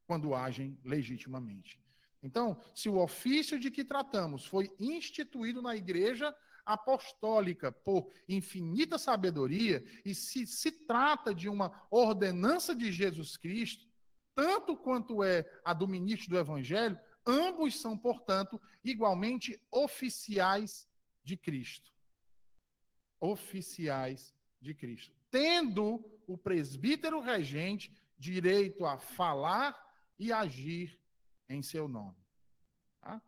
Quando 0.06 0.34
agem 0.34 0.78
legitimamente. 0.84 1.80
Então, 2.22 2.60
se 2.74 2.88
o 2.88 2.98
ofício 2.98 3.58
de 3.58 3.70
que 3.70 3.84
tratamos 3.84 4.44
foi 4.44 4.74
instituído 4.78 5.62
na 5.62 5.76
igreja, 5.76 6.34
apostólica 6.66 7.70
por 7.70 8.10
infinita 8.28 8.98
sabedoria, 8.98 9.84
e 10.04 10.14
se 10.14 10.46
se 10.46 10.72
trata 10.72 11.32
de 11.32 11.48
uma 11.48 11.86
ordenança 11.90 12.74
de 12.74 12.90
Jesus 12.90 13.36
Cristo, 13.36 13.86
tanto 14.34 14.76
quanto 14.76 15.22
é 15.22 15.48
a 15.64 15.72
do 15.72 15.86
ministro 15.86 16.28
do 16.28 16.38
Evangelho, 16.38 16.98
ambos 17.24 17.80
são, 17.80 17.96
portanto, 17.96 18.60
igualmente 18.84 19.58
oficiais 19.70 20.88
de 21.24 21.36
Cristo. 21.36 21.90
Oficiais 23.18 24.34
de 24.60 24.74
Cristo. 24.74 25.14
Tendo 25.30 26.04
o 26.26 26.36
presbítero 26.36 27.20
regente 27.20 27.92
direito 28.18 28.84
a 28.84 28.98
falar 28.98 29.74
e 30.18 30.32
agir 30.32 30.98
em 31.48 31.62
seu 31.62 31.88
nome. 31.88 32.16
Tá? 33.00 33.22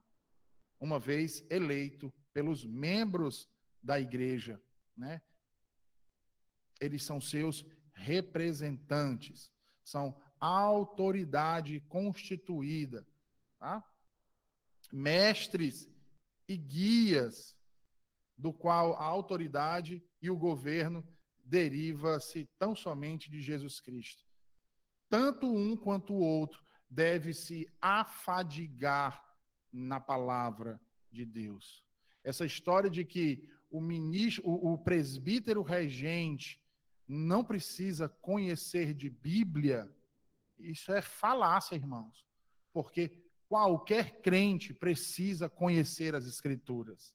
Uma 0.81 0.99
vez 0.99 1.45
eleito 1.51 2.13
pelos 2.39 2.65
membros 2.65 3.51
da 3.83 3.99
igreja, 3.99 4.63
né? 4.97 5.21
Eles 6.81 7.03
são 7.03 7.21
seus 7.21 7.67
representantes, 7.93 9.53
são 9.83 10.17
autoridade 10.39 11.81
constituída, 11.89 13.05
tá? 13.59 13.85
Mestres 14.93 15.91
e 16.47 16.57
guias 16.57 17.57
do 18.37 18.53
qual 18.53 18.95
a 18.95 19.03
autoridade 19.03 20.01
e 20.23 20.31
o 20.31 20.37
governo 20.37 21.05
deriva-se 21.45 22.49
tão 22.57 22.73
somente 22.77 23.29
de 23.29 23.41
Jesus 23.41 23.81
Cristo. 23.81 24.25
Tanto 25.09 25.53
um 25.53 25.77
quanto 25.77 26.15
o 26.15 26.21
outro 26.21 26.65
deve 26.89 27.35
se 27.35 27.69
afadigar 27.81 29.29
na 29.73 29.99
palavra 29.99 30.81
de 31.11 31.25
Deus. 31.25 31.88
Essa 32.23 32.45
história 32.45 32.91
de 32.91 33.05
que 33.05 33.49
o 33.71 33.81
ministro, 33.81 34.47
o, 34.47 34.75
o 34.75 34.79
presbítero 34.79 35.63
regente 35.63 36.61
não 37.07 37.43
precisa 37.43 38.09
conhecer 38.09 38.93
de 38.93 39.09
Bíblia, 39.09 39.91
isso 40.59 40.93
é 40.93 41.01
falácia, 41.01 41.75
irmãos. 41.75 42.27
Porque 42.73 43.23
qualquer 43.49 44.21
crente 44.21 44.75
precisa 44.75 45.49
conhecer 45.49 46.15
as 46.15 46.27
Escrituras. 46.27 47.15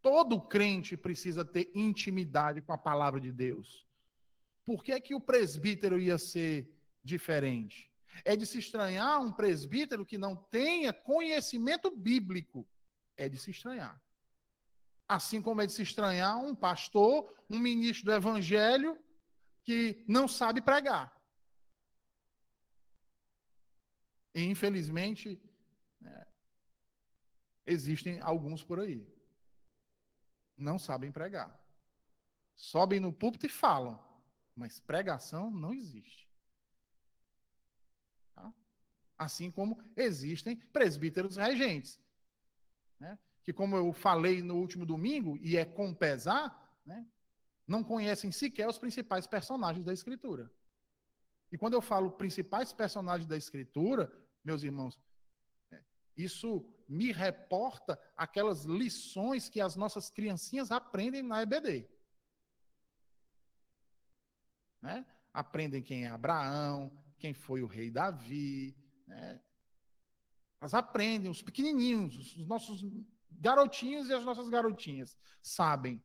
Todo 0.00 0.40
crente 0.40 0.96
precisa 0.96 1.44
ter 1.44 1.70
intimidade 1.74 2.62
com 2.62 2.72
a 2.72 2.78
palavra 2.78 3.20
de 3.20 3.32
Deus. 3.32 3.84
Por 4.64 4.84
que, 4.84 4.92
é 4.92 5.00
que 5.00 5.14
o 5.14 5.20
presbítero 5.20 5.98
ia 5.98 6.16
ser 6.18 6.70
diferente? 7.02 7.90
É 8.24 8.36
de 8.36 8.46
se 8.46 8.58
estranhar 8.58 9.20
um 9.20 9.32
presbítero 9.32 10.06
que 10.06 10.16
não 10.16 10.36
tenha 10.36 10.92
conhecimento 10.92 11.90
bíblico 11.90 12.66
é 13.16 13.28
de 13.28 13.38
se 13.38 13.50
estranhar. 13.50 14.00
Assim 15.08 15.40
como 15.40 15.62
é 15.62 15.66
de 15.66 15.72
se 15.72 15.82
estranhar 15.82 16.38
um 16.38 16.54
pastor, 16.54 17.32
um 17.48 17.58
ministro 17.58 18.06
do 18.06 18.12
evangelho 18.12 18.98
que 19.64 20.04
não 20.08 20.26
sabe 20.26 20.60
pregar. 20.60 21.14
E, 24.34 24.44
infelizmente, 24.44 25.40
é, 26.04 26.26
existem 27.66 28.20
alguns 28.20 28.62
por 28.62 28.80
aí. 28.80 29.06
Não 30.56 30.78
sabem 30.78 31.10
pregar. 31.10 31.58
Sobem 32.54 33.00
no 33.00 33.12
púlpito 33.12 33.46
e 33.46 33.50
falam, 33.50 34.02
mas 34.54 34.80
pregação 34.80 35.50
não 35.50 35.72
existe. 35.72 36.28
Tá? 38.34 38.52
Assim 39.16 39.50
como 39.50 39.82
existem 39.96 40.56
presbíteros 40.56 41.36
regentes. 41.36 42.00
Né? 42.98 43.18
Que, 43.42 43.52
como 43.52 43.76
eu 43.76 43.92
falei 43.92 44.42
no 44.42 44.56
último 44.56 44.84
domingo, 44.84 45.36
e 45.38 45.56
é 45.56 45.64
com 45.64 45.94
pesar, 45.94 46.78
né? 46.84 47.06
não 47.66 47.82
conhecem 47.82 48.32
sequer 48.32 48.68
os 48.68 48.78
principais 48.78 49.26
personagens 49.26 49.84
da 49.84 49.92
Escritura. 49.92 50.50
E 51.50 51.58
quando 51.58 51.74
eu 51.74 51.82
falo 51.82 52.10
principais 52.10 52.72
personagens 52.72 53.28
da 53.28 53.36
Escritura, 53.36 54.12
meus 54.44 54.62
irmãos, 54.62 54.98
é, 55.70 55.82
isso 56.16 56.68
me 56.88 57.12
reporta 57.12 58.00
aquelas 58.16 58.64
lições 58.64 59.48
que 59.48 59.60
as 59.60 59.76
nossas 59.76 60.10
criancinhas 60.10 60.70
aprendem 60.70 61.22
na 61.22 61.42
EBD. 61.42 61.88
Né? 64.80 65.04
Aprendem 65.32 65.82
quem 65.82 66.04
é 66.04 66.08
Abraão, 66.08 66.92
quem 67.18 67.34
foi 67.34 67.62
o 67.62 67.66
rei 67.66 67.90
Davi. 67.90 68.76
Né? 69.06 69.40
Elas 70.60 70.74
aprendem, 70.74 71.30
os 71.30 71.42
pequenininhos, 71.42 72.36
os 72.36 72.46
nossos 72.46 72.84
garotinhos 73.30 74.08
e 74.08 74.14
as 74.14 74.24
nossas 74.24 74.48
garotinhas 74.48 75.16
sabem. 75.42 76.02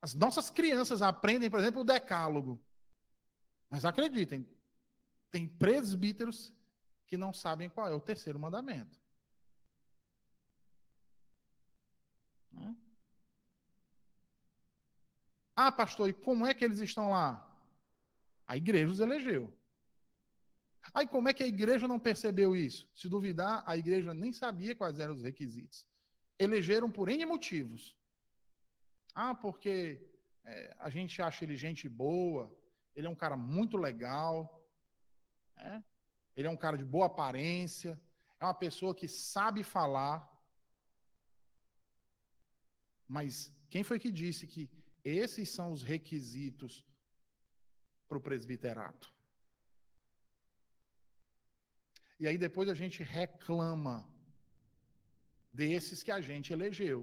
As 0.00 0.14
nossas 0.14 0.48
crianças 0.48 1.02
aprendem, 1.02 1.50
por 1.50 1.60
exemplo, 1.60 1.80
o 1.80 1.84
decálogo. 1.84 2.62
Mas 3.68 3.84
acreditem, 3.84 4.48
tem 5.30 5.46
presbíteros 5.46 6.54
que 7.06 7.16
não 7.16 7.32
sabem 7.32 7.68
qual 7.68 7.88
é 7.88 7.94
o 7.94 8.00
terceiro 8.00 8.38
mandamento. 8.38 8.98
Né? 12.52 12.76
Ah, 15.54 15.72
pastor, 15.72 16.08
e 16.08 16.12
como 16.12 16.46
é 16.46 16.54
que 16.54 16.64
eles 16.64 16.78
estão 16.78 17.10
lá? 17.10 17.44
A 18.46 18.56
igreja 18.56 18.92
os 18.92 19.00
elegeu. 19.00 19.57
Aí 20.94 21.06
como 21.06 21.28
é 21.28 21.34
que 21.34 21.42
a 21.42 21.46
igreja 21.46 21.86
não 21.86 21.98
percebeu 21.98 22.56
isso? 22.56 22.88
Se 22.94 23.08
duvidar, 23.08 23.62
a 23.66 23.76
igreja 23.76 24.14
nem 24.14 24.32
sabia 24.32 24.74
quais 24.74 24.98
eram 24.98 25.14
os 25.14 25.22
requisitos. 25.22 25.86
Elegeram 26.38 26.90
por 26.90 27.08
N 27.08 27.24
motivos. 27.26 27.96
Ah, 29.14 29.34
porque 29.34 30.00
é, 30.44 30.76
a 30.78 30.88
gente 30.88 31.20
acha 31.20 31.44
ele 31.44 31.56
gente 31.56 31.88
boa, 31.88 32.54
ele 32.94 33.06
é 33.06 33.10
um 33.10 33.14
cara 33.14 33.36
muito 33.36 33.76
legal, 33.76 34.64
né? 35.56 35.84
Ele 36.36 36.46
é 36.46 36.50
um 36.50 36.56
cara 36.56 36.78
de 36.78 36.84
boa 36.84 37.06
aparência, 37.06 38.00
é 38.40 38.44
uma 38.44 38.54
pessoa 38.54 38.94
que 38.94 39.08
sabe 39.08 39.64
falar. 39.64 40.16
Mas 43.08 43.52
quem 43.68 43.82
foi 43.82 43.98
que 43.98 44.12
disse 44.12 44.46
que 44.46 44.70
esses 45.04 45.48
são 45.48 45.72
os 45.72 45.82
requisitos 45.82 46.84
para 48.06 48.18
o 48.18 48.20
presbiterato? 48.20 49.12
E 52.20 52.26
aí 52.26 52.36
depois 52.36 52.68
a 52.68 52.74
gente 52.74 53.02
reclama 53.02 54.08
desses 55.52 56.02
que 56.02 56.10
a 56.10 56.20
gente 56.20 56.52
elegeu 56.52 57.00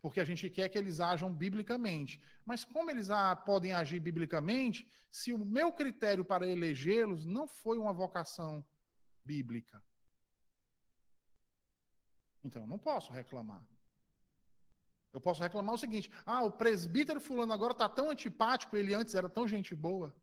porque 0.00 0.20
a 0.20 0.24
gente 0.24 0.48
quer 0.48 0.68
que 0.68 0.78
eles 0.78 1.00
ajam 1.00 1.32
biblicamente. 1.32 2.20
Mas 2.44 2.64
como 2.64 2.90
eles 2.90 3.08
podem 3.44 3.72
agir 3.72 4.00
biblicamente 4.00 4.90
se 5.10 5.32
o 5.32 5.38
meu 5.38 5.72
critério 5.72 6.24
para 6.24 6.46
elegê-los 6.46 7.26
não 7.26 7.46
foi 7.46 7.78
uma 7.78 7.92
vocação 7.92 8.64
bíblica? 9.24 9.82
Então, 12.42 12.66
não 12.66 12.78
posso 12.78 13.12
reclamar. 13.12 13.62
Eu 15.12 15.20
posso 15.20 15.42
reclamar 15.42 15.74
o 15.74 15.78
seguinte: 15.78 16.10
ah, 16.24 16.42
o 16.42 16.52
presbítero 16.52 17.20
fulano 17.20 17.52
agora 17.52 17.72
está 17.72 17.88
tão 17.88 18.10
antipático, 18.10 18.76
ele 18.76 18.94
antes 18.94 19.14
era 19.14 19.28
tão 19.28 19.46
gente 19.46 19.74
boa. 19.74 20.14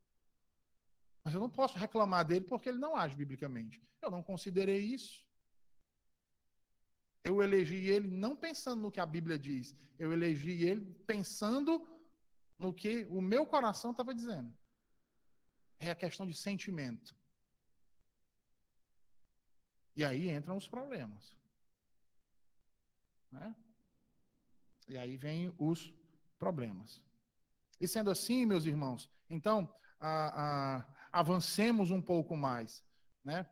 Mas 1.27 1.33
eu 1.33 1.41
não 1.41 1.49
posso 1.49 1.77
reclamar 1.77 2.23
dele 2.25 2.45
porque 2.45 2.69
ele 2.69 2.77
não 2.77 2.95
age 2.95 3.13
biblicamente. 3.13 3.85
Eu 4.01 4.09
não 4.09 4.23
considerei 4.23 4.79
isso. 4.79 5.27
Eu 7.21 7.43
elegi 7.43 7.75
ele 7.75 8.07
não 8.07 8.33
pensando 8.33 8.81
no 8.81 8.89
que 8.89 9.01
a 9.01 9.05
Bíblia 9.05 9.37
diz. 9.37 9.75
Eu 9.99 10.13
elegi 10.13 10.63
ele 10.63 10.85
pensando 11.05 11.85
no 12.57 12.73
que 12.73 13.03
o 13.09 13.21
meu 13.21 13.45
coração 13.45 13.91
estava 13.91 14.15
dizendo. 14.15 14.57
É 15.81 15.91
a 15.91 15.95
questão 15.95 16.25
de 16.25 16.33
sentimento. 16.33 17.13
E 19.97 20.05
aí 20.05 20.29
entram 20.29 20.55
os 20.55 20.65
problemas. 20.65 21.35
Né? 23.29 23.53
E 24.87 24.97
aí 24.97 25.17
vêm 25.17 25.53
os 25.57 25.93
problemas. 26.39 27.01
E 27.81 27.85
sendo 27.85 28.09
assim, 28.09 28.45
meus 28.45 28.65
irmãos, 28.65 29.09
então, 29.29 29.69
a, 29.99 30.77
a, 30.77 30.96
avancemos 31.11 31.91
um 31.91 32.01
pouco 32.01 32.35
mais. 32.35 32.83
Né? 33.23 33.45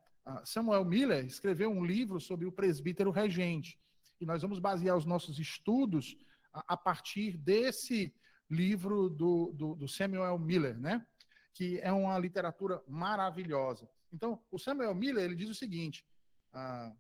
Samuel 0.44 0.86
Miller 0.86 1.26
escreveu 1.26 1.70
um 1.70 1.86
livro 1.86 2.20
sobre 2.20 2.46
o 2.46 2.52
presbítero 2.52 3.12
regente. 3.12 3.80
E 4.20 4.26
nós 4.26 4.42
vamos 4.42 4.60
basear 4.60 4.98
os 4.98 5.06
nossos 5.06 5.40
estudos 5.40 6.18
a, 6.54 6.74
a 6.74 6.78
partir 6.78 7.38
desse 7.38 8.14
livro 8.50 9.10
do, 9.10 9.52
do, 9.54 9.76
do, 9.76 9.88
Samuel 9.88 10.38
Miller, 10.40 10.80
né? 10.80 11.06
que 11.54 11.80
é 11.82 11.92
uma 11.92 12.18
literatura 12.18 12.82
maravilhosa. 12.88 13.90
Então, 14.14 14.42
o 14.52 14.58
Samuel 14.58 14.96
Miller 14.96 15.26
ele 15.26 15.36
diz 15.36 15.50
o 15.50 15.56
seguinte: 15.56 16.06
ah, 16.54 16.94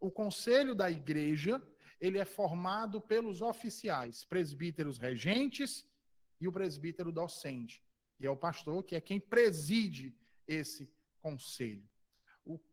o 0.00 0.10
conselho 0.10 0.74
da 0.74 0.90
igreja 0.90 1.62
ele 2.00 2.18
é 2.18 2.24
formado 2.24 3.00
pelos 3.00 3.40
oficiais, 3.40 4.24
presbíteros 4.24 4.98
regentes 4.98 5.86
e 6.40 6.48
o 6.48 6.52
presbítero 6.52 7.12
docente. 7.12 7.82
E 8.20 8.26
é 8.26 8.30
o 8.30 8.36
pastor 8.36 8.82
que 8.84 8.96
é 8.96 9.00
quem 9.00 9.20
preside 9.20 10.14
esse 10.46 10.90
conselho. 11.20 11.88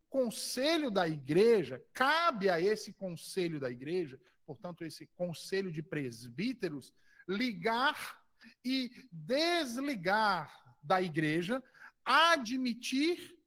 Conselho 0.10 0.92
da 0.92 1.08
igreja, 1.08 1.82
cabe 1.94 2.50
a 2.50 2.60
esse 2.60 2.92
conselho 2.92 3.62
da 3.62 3.72
igreja, 3.72 4.20
portanto, 4.46 4.84
esse 4.84 5.08
conselho 5.08 5.72
de 5.72 5.82
presbíteros, 5.82 6.94
ligar 7.26 8.22
e 8.64 8.92
desligar 9.10 10.54
da 10.84 11.02
igreja, 11.02 11.64
admitir, 12.04 13.38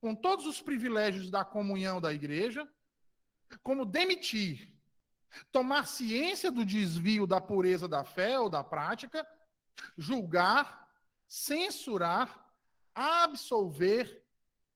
com 0.00 0.16
todos 0.16 0.46
os 0.46 0.60
privilégios 0.60 1.30
da 1.30 1.44
comunhão 1.44 2.00
da 2.00 2.12
igreja, 2.12 2.68
como 3.62 3.86
demitir, 3.86 4.74
tomar 5.52 5.86
ciência 5.86 6.50
do 6.50 6.64
desvio 6.64 7.24
da 7.24 7.40
pureza 7.40 7.86
da 7.86 8.02
fé 8.02 8.38
ou 8.40 8.50
da 8.50 8.64
prática, 8.64 9.24
julgar, 9.96 10.87
censurar, 11.28 12.52
absolver 12.94 14.24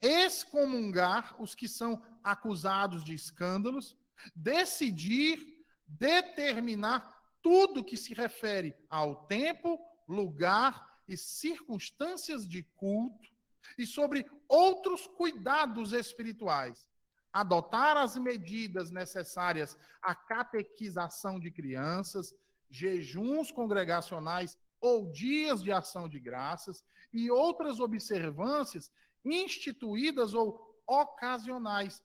excomungar 0.02 1.40
os 1.40 1.54
que 1.54 1.68
são 1.68 2.02
acusados 2.22 3.04
de 3.04 3.14
escândalos, 3.14 3.96
decidir, 4.34 5.64
determinar 5.86 7.20
tudo 7.40 7.84
que 7.84 7.96
se 7.96 8.12
refere 8.12 8.74
ao 8.88 9.26
tempo, 9.26 9.78
lugar 10.08 11.00
e 11.08 11.16
circunstâncias 11.16 12.46
de 12.46 12.62
culto 12.76 13.30
e 13.78 13.86
sobre 13.86 14.26
outros 14.48 15.06
cuidados 15.06 15.92
espirituais. 15.92 16.88
Adotar 17.32 17.96
as 17.96 18.16
medidas 18.16 18.90
necessárias 18.90 19.78
à 20.02 20.14
catequização 20.14 21.40
de 21.40 21.50
crianças, 21.50 22.34
jejuns 22.68 23.50
congregacionais 23.50 24.58
ou 24.82 25.10
dias 25.10 25.62
de 25.62 25.70
ação 25.70 26.08
de 26.08 26.18
graças 26.18 26.84
e 27.12 27.30
outras 27.30 27.78
observâncias 27.78 28.90
instituídas 29.24 30.34
ou 30.34 30.60
ocasionais. 30.86 32.02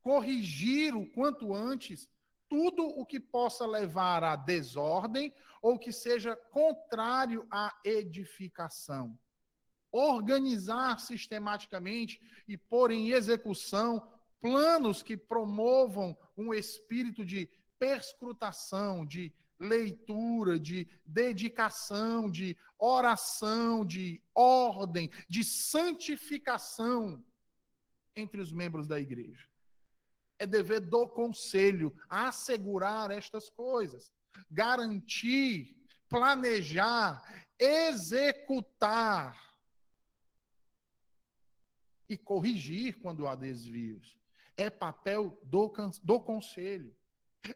Corrigir 0.00 0.96
o 0.96 1.04
quanto 1.10 1.52
antes 1.52 2.08
tudo 2.48 2.84
o 2.84 3.04
que 3.04 3.18
possa 3.18 3.66
levar 3.66 4.22
à 4.22 4.36
desordem 4.36 5.34
ou 5.60 5.78
que 5.78 5.92
seja 5.92 6.36
contrário 6.36 7.46
à 7.50 7.74
edificação. 7.84 9.18
Organizar 9.90 11.00
sistematicamente 11.00 12.20
e 12.46 12.56
pôr 12.56 12.92
em 12.92 13.10
execução 13.10 14.08
planos 14.40 15.02
que 15.02 15.16
promovam 15.16 16.16
um 16.36 16.52
espírito 16.54 17.24
de 17.24 17.48
perscrutação, 17.78 19.04
de 19.04 19.34
leitura, 19.62 20.58
de 20.58 20.88
dedicação, 21.06 22.28
de 22.30 22.56
oração, 22.78 23.86
de 23.86 24.20
ordem, 24.34 25.10
de 25.28 25.44
santificação 25.44 27.24
entre 28.16 28.40
os 28.40 28.52
membros 28.52 28.86
da 28.86 29.00
igreja. 29.00 29.48
É 30.38 30.46
dever 30.46 30.80
do 30.80 31.08
conselho 31.08 31.96
assegurar 32.08 33.10
estas 33.12 33.48
coisas, 33.48 34.12
garantir, 34.50 35.76
planejar, 36.08 37.22
executar 37.58 39.40
e 42.08 42.18
corrigir 42.18 42.98
quando 43.00 43.28
há 43.28 43.36
desvios. 43.36 44.18
É 44.56 44.68
papel 44.68 45.38
do, 45.44 45.72
do 46.02 46.20
conselho. 46.20 46.94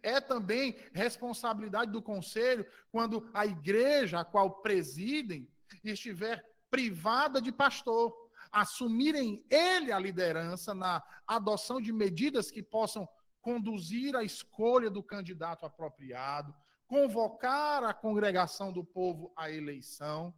É 0.03 0.21
também 0.21 0.77
responsabilidade 0.93 1.93
do 1.93 2.03
conselho 2.03 2.67
quando 2.91 3.29
a 3.33 3.47
igreja 3.47 4.21
a 4.21 4.25
qual 4.25 4.61
presidem 4.61 5.49
estiver 5.85 6.45
privada 6.71 7.41
de 7.41 7.53
pastor, 7.53 8.15
assumirem 8.51 9.45
ele 9.49 9.93
a 9.93 9.99
liderança 9.99 10.75
na 10.75 11.03
adoção 11.27 11.81
de 11.81 11.93
medidas 11.93 12.51
que 12.51 12.63
possam 12.63 13.09
conduzir 13.41 14.17
à 14.17 14.25
escolha 14.25 14.91
do 14.91 15.03
candidato 15.03 15.65
apropriado, 15.65 16.55
convocar 16.89 17.85
a 17.85 17.95
congregação 17.95 18.73
do 18.73 18.85
povo 18.85 19.33
à 19.37 19.51
eleição. 19.51 20.35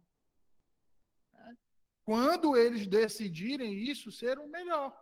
Quando 2.03 2.55
eles 2.55 2.85
decidirem 2.85 3.73
isso 3.73 4.11
ser 4.11 4.37
o 4.37 4.47
melhor. 4.47 4.95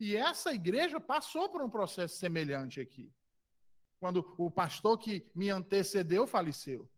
E 0.00 0.16
essa 0.16 0.52
igreja 0.52 0.98
passou 0.98 1.48
por 1.50 1.62
um 1.62 1.70
processo 1.70 2.16
semelhante 2.16 2.80
aqui 2.80 3.12
quando 4.02 4.34
o 4.36 4.50
pastor 4.50 4.98
que 4.98 5.30
me 5.32 5.48
antecedeu 5.48 6.26
faleceu. 6.26 6.90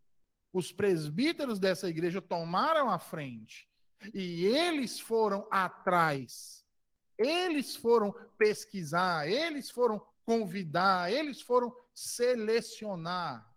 Os 0.51 0.71
presbíteros 0.71 1.59
dessa 1.59 1.87
igreja 1.87 2.19
tomaram 2.19 2.89
a 2.89 2.97
frente 2.97 3.69
e 4.11 4.43
eles 4.43 4.99
foram 4.99 5.47
atrás. 5.51 6.65
Eles 7.15 7.75
foram 7.75 8.11
pesquisar, 8.39 9.29
eles 9.29 9.69
foram 9.69 10.03
convidar, 10.25 11.13
eles 11.13 11.43
foram 11.43 11.71
selecionar 11.93 13.55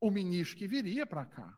o 0.00 0.10
ministro 0.10 0.56
que 0.56 0.66
viria 0.66 1.06
para 1.06 1.24
cá. 1.24 1.56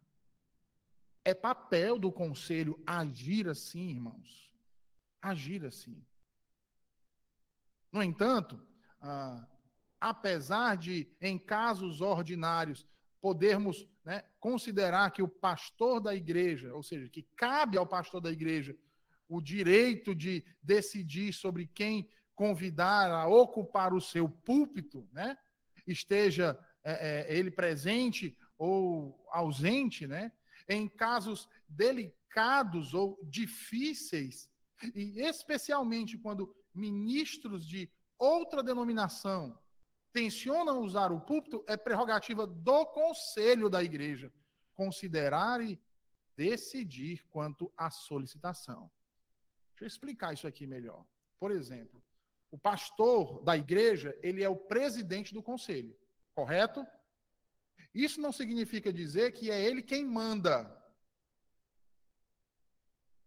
É 1.25 1.33
papel 1.33 1.99
do 1.99 2.13
conselho 2.13 2.79
agir 2.87 3.49
assim, 3.49 3.89
irmãos. 3.93 4.53
Agir 5.23 5.65
assim. 5.65 6.05
No 7.91 8.03
entanto, 8.03 8.61
ah, 9.01 9.49
apesar 10.01 10.77
de, 10.77 11.09
em 11.21 11.39
casos 11.39 12.01
ordinários, 12.01 12.87
podermos 13.21 13.89
né, 14.05 14.23
considerar 14.39 15.11
que 15.11 15.23
o 15.23 15.29
pastor 15.29 16.01
da 16.01 16.15
igreja, 16.15 16.73
ou 16.75 16.83
seja, 16.83 17.09
que 17.09 17.23
cabe 17.37 17.77
ao 17.77 17.87
pastor 17.87 18.21
da 18.21 18.31
igreja 18.31 18.77
o 19.29 19.41
direito 19.41 20.15
de 20.15 20.45
decidir 20.63 21.33
sobre 21.33 21.67
quem 21.67 22.09
convidar 22.35 23.11
a 23.11 23.27
ocupar 23.27 23.93
o 23.93 24.01
seu 24.01 24.29
púlpito, 24.29 25.09
né, 25.13 25.37
esteja 25.87 26.59
é, 26.85 27.27
é, 27.33 27.37
ele 27.37 27.51
presente 27.51 28.37
ou 28.57 29.27
ausente, 29.33 30.07
né, 30.07 30.31
em 30.69 30.89
casos 30.89 31.49
delicados 31.69 32.95
ou 32.95 33.19
difíceis, 33.25 34.49
e 34.95 35.21
especialmente 35.23 36.19
quando 36.19 36.55
ministros 36.75 37.67
de 37.67 37.91
outra 38.19 38.63
denominação 38.63 39.59
tensionam 40.13 40.81
usar 40.81 41.13
o 41.13 41.21
púlpito, 41.21 41.65
é 41.67 41.77
prerrogativa 41.77 42.47
do 42.47 42.87
conselho 42.87 43.69
da 43.69 43.83
igreja 43.83 44.33
considerar 44.77 45.61
e 45.63 45.81
decidir 46.37 47.25
quanto 47.31 47.73
à 47.77 47.91
solicitação. 47.91 48.91
Deixa 49.71 49.85
eu 49.85 49.87
explicar 49.87 50.35
isso 50.35 50.47
aqui 50.47 50.67
melhor. 50.67 51.05
Por 51.41 51.51
exemplo, 51.51 52.03
o 52.51 52.59
pastor 52.59 53.43
da 53.43 53.57
igreja, 53.57 54.17
ele 54.23 54.43
é 54.43 54.49
o 54.49 54.57
presidente 54.57 55.35
do 55.35 55.43
conselho, 55.43 55.99
correto? 56.35 56.87
Isso 57.93 58.21
não 58.21 58.33
significa 58.33 58.93
dizer 58.93 59.33
que 59.33 59.51
é 59.51 59.63
ele 59.65 59.83
quem 59.83 60.05
manda. 60.05 60.71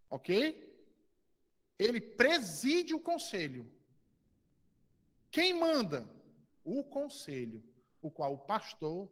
Ok? 0.09 0.67
Ele 1.77 1.99
preside 1.99 2.93
o 2.93 2.99
conselho. 2.99 3.71
Quem 5.31 5.53
manda? 5.53 6.07
O 6.63 6.83
conselho, 6.83 7.63
o 8.01 8.09
qual 8.11 8.33
o 8.33 8.45
pastor 8.45 9.11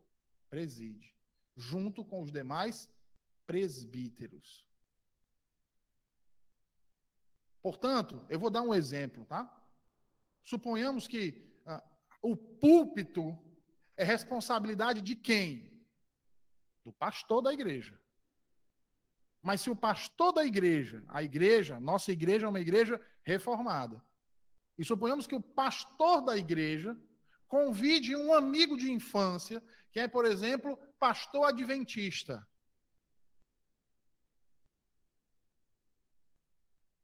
preside, 0.49 1.13
junto 1.55 2.03
com 2.03 2.21
os 2.21 2.31
demais 2.31 2.89
presbíteros. 3.45 4.65
Portanto, 7.61 8.25
eu 8.29 8.39
vou 8.39 8.49
dar 8.49 8.61
um 8.61 8.73
exemplo, 8.73 9.25
tá? 9.25 9.53
Suponhamos 10.43 11.07
que 11.07 11.45
ah, 11.65 11.83
o 12.21 12.35
púlpito 12.35 13.37
é 13.97 14.03
responsabilidade 14.03 15.01
de 15.01 15.15
quem? 15.15 15.85
Do 16.85 16.93
pastor 16.93 17.41
da 17.41 17.51
igreja. 17.51 17.99
Mas 19.41 19.61
se 19.61 19.69
o 19.69 19.75
pastor 19.75 20.31
da 20.31 20.45
igreja, 20.45 21.03
a 21.07 21.23
igreja, 21.23 21.79
nossa 21.79 22.11
igreja 22.11 22.45
é 22.45 22.49
uma 22.49 22.59
igreja 22.59 23.01
reformada, 23.23 24.01
e 24.77 24.85
suponhamos 24.85 25.25
que 25.25 25.35
o 25.35 25.41
pastor 25.41 26.21
da 26.21 26.37
igreja 26.37 26.97
Convide 27.47 28.15
um 28.15 28.33
amigo 28.33 28.75
de 28.77 28.91
infância, 28.91 29.63
que 29.91 29.99
é, 29.99 30.07
por 30.07 30.25
exemplo, 30.25 30.77
pastor 30.99 31.45
adventista. 31.45 32.45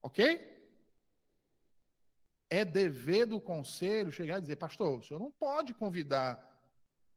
Ok? 0.01 0.51
É 2.49 2.65
dever 2.65 3.25
do 3.25 3.39
conselho 3.39 4.11
chegar 4.11 4.37
e 4.37 4.41
dizer, 4.41 4.57
pastor, 4.57 4.99
o 4.99 5.01
senhor 5.01 5.19
não 5.19 5.31
pode 5.31 5.73
convidar 5.73 6.37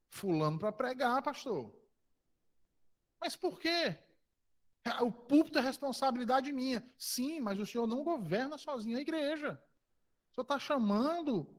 fulano 0.09 0.59
para 0.59 0.73
pregar, 0.73 1.23
pastor. 1.23 1.75
Mas 3.21 3.35
por 3.35 3.59
quê? 3.59 3.99
O 5.01 5.11
púlpito 5.11 5.59
é 5.59 5.61
responsabilidade 5.61 6.53
minha. 6.53 6.89
Sim, 6.97 7.41
mas 7.41 7.59
o 7.59 7.67
senhor 7.67 7.89
não 7.89 8.05
governa 8.05 8.57
sozinho 8.57 8.97
a 8.97 9.01
igreja. 9.01 9.61
O 10.31 10.35
senhor 10.35 10.43
está 10.43 10.59
chamando 10.61 11.56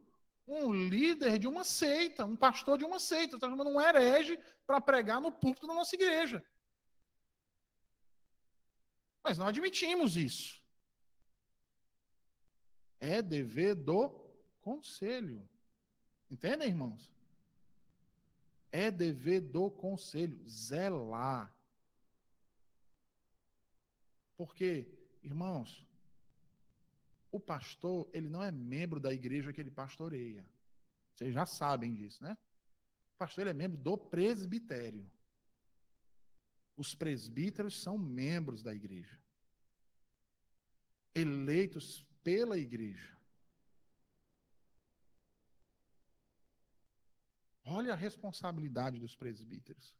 um 0.47 0.73
líder 0.73 1.37
de 1.37 1.47
uma 1.47 1.63
seita, 1.63 2.25
um 2.25 2.35
pastor 2.35 2.77
de 2.77 2.85
uma 2.85 2.99
seita, 2.99 3.35
está 3.35 3.49
chamando 3.49 3.69
um 3.69 3.81
herege 3.81 4.39
para 4.65 4.79
pregar 4.79 5.19
no 5.19 5.31
púlpito 5.31 5.67
da 5.67 5.73
nossa 5.73 5.93
igreja. 5.93 6.43
Mas 9.21 9.37
não 9.37 9.47
admitimos 9.47 10.15
isso. 10.15 10.61
É 12.99 13.21
dever 13.21 13.75
do 13.75 14.09
conselho. 14.61 15.47
Entendem, 16.31 16.69
irmãos? 16.69 17.11
É 18.71 18.89
dever 18.89 19.41
do 19.41 19.69
conselho 19.69 20.39
zelar. 20.47 21.53
Porque, 24.37 24.87
irmãos, 25.21 25.86
o 27.31 27.39
pastor, 27.39 28.09
ele 28.13 28.29
não 28.29 28.43
é 28.43 28.51
membro 28.51 28.99
da 28.99 29.13
igreja 29.13 29.51
que 29.51 29.59
ele 29.61 29.71
pastoreia. 29.71 30.45
Vocês 31.13 31.33
já 31.33 31.45
sabem 31.45 31.93
disso, 31.93 32.23
né? 32.23 32.37
O 33.15 33.17
pastor 33.17 33.41
ele 33.41 33.49
é 33.49 33.53
membro 33.53 33.77
do 33.77 33.97
presbitério. 33.97 35.09
Os 36.75 36.93
presbíteros 36.93 37.81
são 37.81 37.97
membros 37.97 38.61
da 38.61 38.73
igreja. 38.73 39.19
Eleitos 41.15 42.05
pela 42.23 42.57
igreja. 42.57 43.17
Olha 47.63 47.93
a 47.93 47.95
responsabilidade 47.95 48.99
dos 48.99 49.15
presbíteros. 49.15 49.93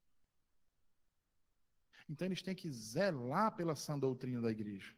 Então 2.08 2.26
eles 2.26 2.42
têm 2.42 2.56
que 2.56 2.72
zelar 2.72 3.56
pela 3.56 3.76
sã 3.76 4.00
doutrina 4.00 4.40
da 4.40 4.52
igreja. 4.52 4.96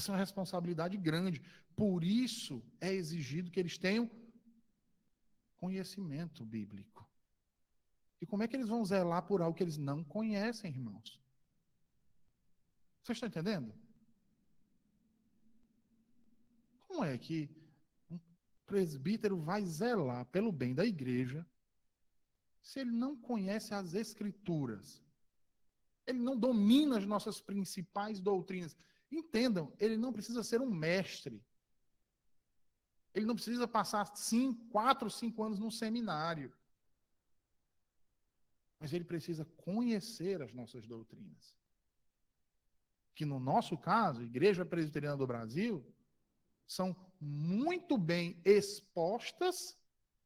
Essa 0.00 0.12
é 0.12 0.14
uma 0.14 0.18
responsabilidade 0.18 0.96
grande. 0.96 1.42
Por 1.76 2.02
isso 2.02 2.62
é 2.80 2.90
exigido 2.90 3.50
que 3.50 3.60
eles 3.60 3.76
tenham 3.76 4.10
conhecimento 5.58 6.42
bíblico. 6.42 7.06
E 8.18 8.24
como 8.24 8.42
é 8.42 8.48
que 8.48 8.56
eles 8.56 8.68
vão 8.68 8.82
zelar 8.82 9.26
por 9.26 9.42
algo 9.42 9.54
que 9.54 9.62
eles 9.62 9.76
não 9.76 10.02
conhecem, 10.02 10.70
irmãos? 10.70 11.20
Vocês 13.02 13.16
estão 13.16 13.28
entendendo? 13.28 13.74
Como 16.88 17.04
é 17.04 17.18
que 17.18 17.50
um 18.10 18.18
presbítero 18.66 19.38
vai 19.38 19.66
zelar 19.66 20.24
pelo 20.26 20.50
bem 20.50 20.74
da 20.74 20.86
igreja 20.86 21.46
se 22.62 22.80
ele 22.80 22.90
não 22.90 23.14
conhece 23.18 23.74
as 23.74 23.92
escrituras? 23.92 25.04
Ele 26.06 26.20
não 26.20 26.38
domina 26.38 26.96
as 26.96 27.04
nossas 27.04 27.38
principais 27.38 28.18
doutrinas. 28.18 28.74
Entendam, 29.10 29.72
ele 29.78 29.96
não 29.96 30.12
precisa 30.12 30.42
ser 30.42 30.60
um 30.60 30.70
mestre. 30.70 31.44
Ele 33.12 33.26
não 33.26 33.34
precisa 33.34 33.66
passar 33.66 34.04
cinco, 34.16 34.64
quatro, 34.68 35.10
cinco 35.10 35.42
anos 35.42 35.58
num 35.58 35.70
seminário. 35.70 36.52
Mas 38.78 38.92
ele 38.92 39.04
precisa 39.04 39.44
conhecer 39.44 40.40
as 40.40 40.52
nossas 40.52 40.86
doutrinas. 40.86 41.58
que 43.14 43.24
no 43.26 43.38
nosso 43.38 43.76
caso, 43.76 44.22
Igreja 44.22 44.64
Presbiteriana 44.64 45.16
do 45.18 45.26
Brasil, 45.26 45.84
são 46.66 46.96
muito 47.20 47.98
bem 47.98 48.40
expostas 48.46 49.76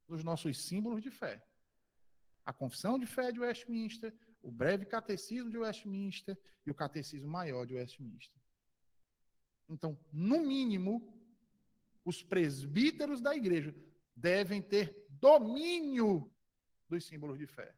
nos 0.07 0.23
nossos 0.23 0.63
símbolos 0.63 1.03
de 1.03 1.11
fé. 1.11 1.45
A 2.45 2.53
Confissão 2.53 2.97
de 2.97 3.07
Fé 3.07 3.33
de 3.33 3.41
Westminster, 3.41 4.15
o 4.41 4.53
Breve 4.53 4.85
Catecismo 4.85 5.51
de 5.51 5.59
Westminster 5.59 6.39
e 6.65 6.71
o 6.71 6.75
Catecismo 6.75 7.29
Maior 7.29 7.67
de 7.67 7.75
Westminster. 7.75 8.44
Então, 9.69 9.99
no 10.13 10.41
mínimo, 10.41 11.13
os 12.05 12.23
presbíteros 12.23 13.21
da 13.21 13.35
igreja 13.35 13.75
devem 14.15 14.61
ter 14.61 15.07
domínio 15.09 16.31
dos 16.89 17.07
símbolos 17.07 17.39
de 17.39 17.47
fé. 17.47 17.75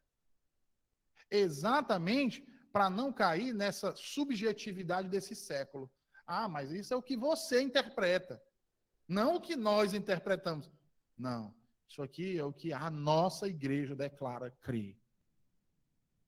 Exatamente 1.30 2.46
para 2.72 2.90
não 2.90 3.12
cair 3.12 3.54
nessa 3.54 3.94
subjetividade 3.96 5.08
desse 5.08 5.34
século. 5.34 5.90
Ah, 6.26 6.48
mas 6.48 6.72
isso 6.72 6.92
é 6.92 6.96
o 6.96 7.02
que 7.02 7.16
você 7.16 7.62
interpreta, 7.62 8.42
não 9.08 9.36
o 9.36 9.40
que 9.40 9.56
nós 9.56 9.94
interpretamos. 9.94 10.70
Não, 11.16 11.54
isso 11.88 12.02
aqui 12.02 12.36
é 12.36 12.44
o 12.44 12.52
que 12.52 12.72
a 12.72 12.90
nossa 12.90 13.48
igreja 13.48 13.94
declara 13.94 14.50
crer. 14.60 14.98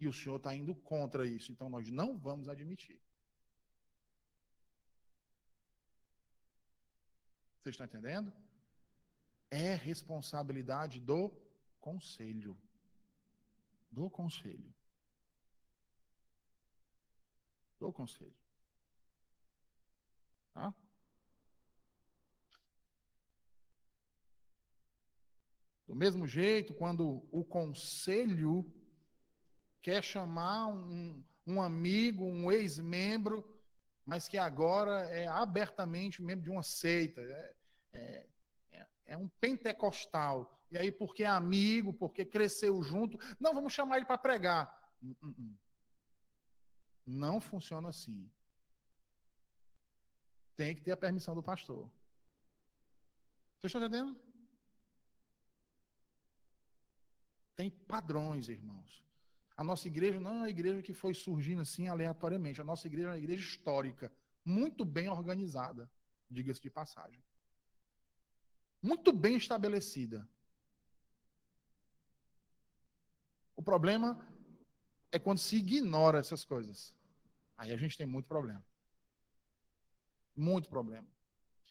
E 0.00 0.06
o 0.06 0.12
senhor 0.12 0.36
está 0.36 0.54
indo 0.54 0.74
contra 0.74 1.26
isso, 1.26 1.50
então 1.50 1.68
nós 1.68 1.90
não 1.90 2.16
vamos 2.16 2.48
admitir. 2.48 2.98
Vocês 7.68 7.74
estão 7.74 7.87
entendendo? 7.87 8.33
É 9.50 9.74
responsabilidade 9.74 10.98
do 11.00 11.31
conselho. 11.78 12.57
Do 13.90 14.09
conselho. 14.09 14.74
Do 17.78 17.92
conselho. 17.92 18.35
Tá? 20.54 20.74
Do 25.87 25.94
mesmo 25.94 26.26
jeito, 26.26 26.72
quando 26.72 27.28
o 27.31 27.44
conselho 27.44 28.64
quer 29.83 30.02
chamar 30.02 30.68
um, 30.68 31.22
um 31.46 31.61
amigo, 31.61 32.24
um 32.24 32.50
ex-membro, 32.50 33.44
mas 34.07 34.26
que 34.26 34.38
agora 34.38 35.02
é 35.11 35.26
abertamente 35.26 36.22
membro 36.22 36.44
de 36.44 36.50
uma 36.50 36.62
seita, 36.62 37.20
é, 37.20 37.57
é, 37.92 38.27
é, 38.72 38.87
é 39.07 39.16
um 39.16 39.29
pentecostal. 39.29 40.59
E 40.70 40.77
aí, 40.77 40.92
porque 40.92 41.24
é 41.24 41.27
amigo, 41.27 41.92
porque 41.92 42.24
cresceu 42.24 42.83
junto, 42.83 43.18
não, 43.40 43.55
vamos 43.55 43.72
chamar 43.72 43.96
ele 43.96 44.07
para 44.07 44.18
pregar. 44.18 44.92
Hum, 45.03 45.14
hum, 45.22 45.35
hum. 45.38 45.57
Não 47.07 47.40
funciona 47.40 47.88
assim. 47.88 48.31
Tem 50.57 50.74
que 50.74 50.83
ter 50.83 50.92
a 50.92 50.96
permissão 50.96 51.35
do 51.35 51.42
pastor. 51.42 51.88
Vocês 53.61 53.72
estão 53.74 53.81
entendendo? 53.81 54.20
Tem 57.57 57.70
padrões, 57.70 58.48
irmãos. 58.48 59.03
A 59.57 59.64
nossa 59.64 59.88
igreja 59.88 60.20
não 60.20 60.31
é 60.31 60.35
uma 60.35 60.51
igreja 60.51 60.81
que 60.81 60.92
foi 60.92 61.12
surgindo 61.14 61.62
assim 61.62 61.88
aleatoriamente. 61.88 62.61
A 62.61 62.64
nossa 62.64 62.87
igreja 62.87 63.09
é 63.09 63.11
uma 63.12 63.18
igreja 63.18 63.42
histórica, 63.42 64.12
muito 64.44 64.85
bem 64.85 65.09
organizada, 65.09 65.90
diga-se 66.31 66.61
de 66.61 66.70
passagem. 66.70 67.20
Muito 68.82 69.12
bem 69.12 69.36
estabelecida. 69.36 70.28
O 73.56 73.62
problema 73.62 74.24
é 75.10 75.18
quando 75.18 75.38
se 75.38 75.56
ignora 75.56 76.18
essas 76.18 76.44
coisas. 76.44 76.94
Aí 77.56 77.72
a 77.72 77.76
gente 77.76 77.96
tem 77.96 78.06
muito 78.06 78.26
problema. 78.26 78.64
Muito 80.36 80.68
problema. 80.68 81.08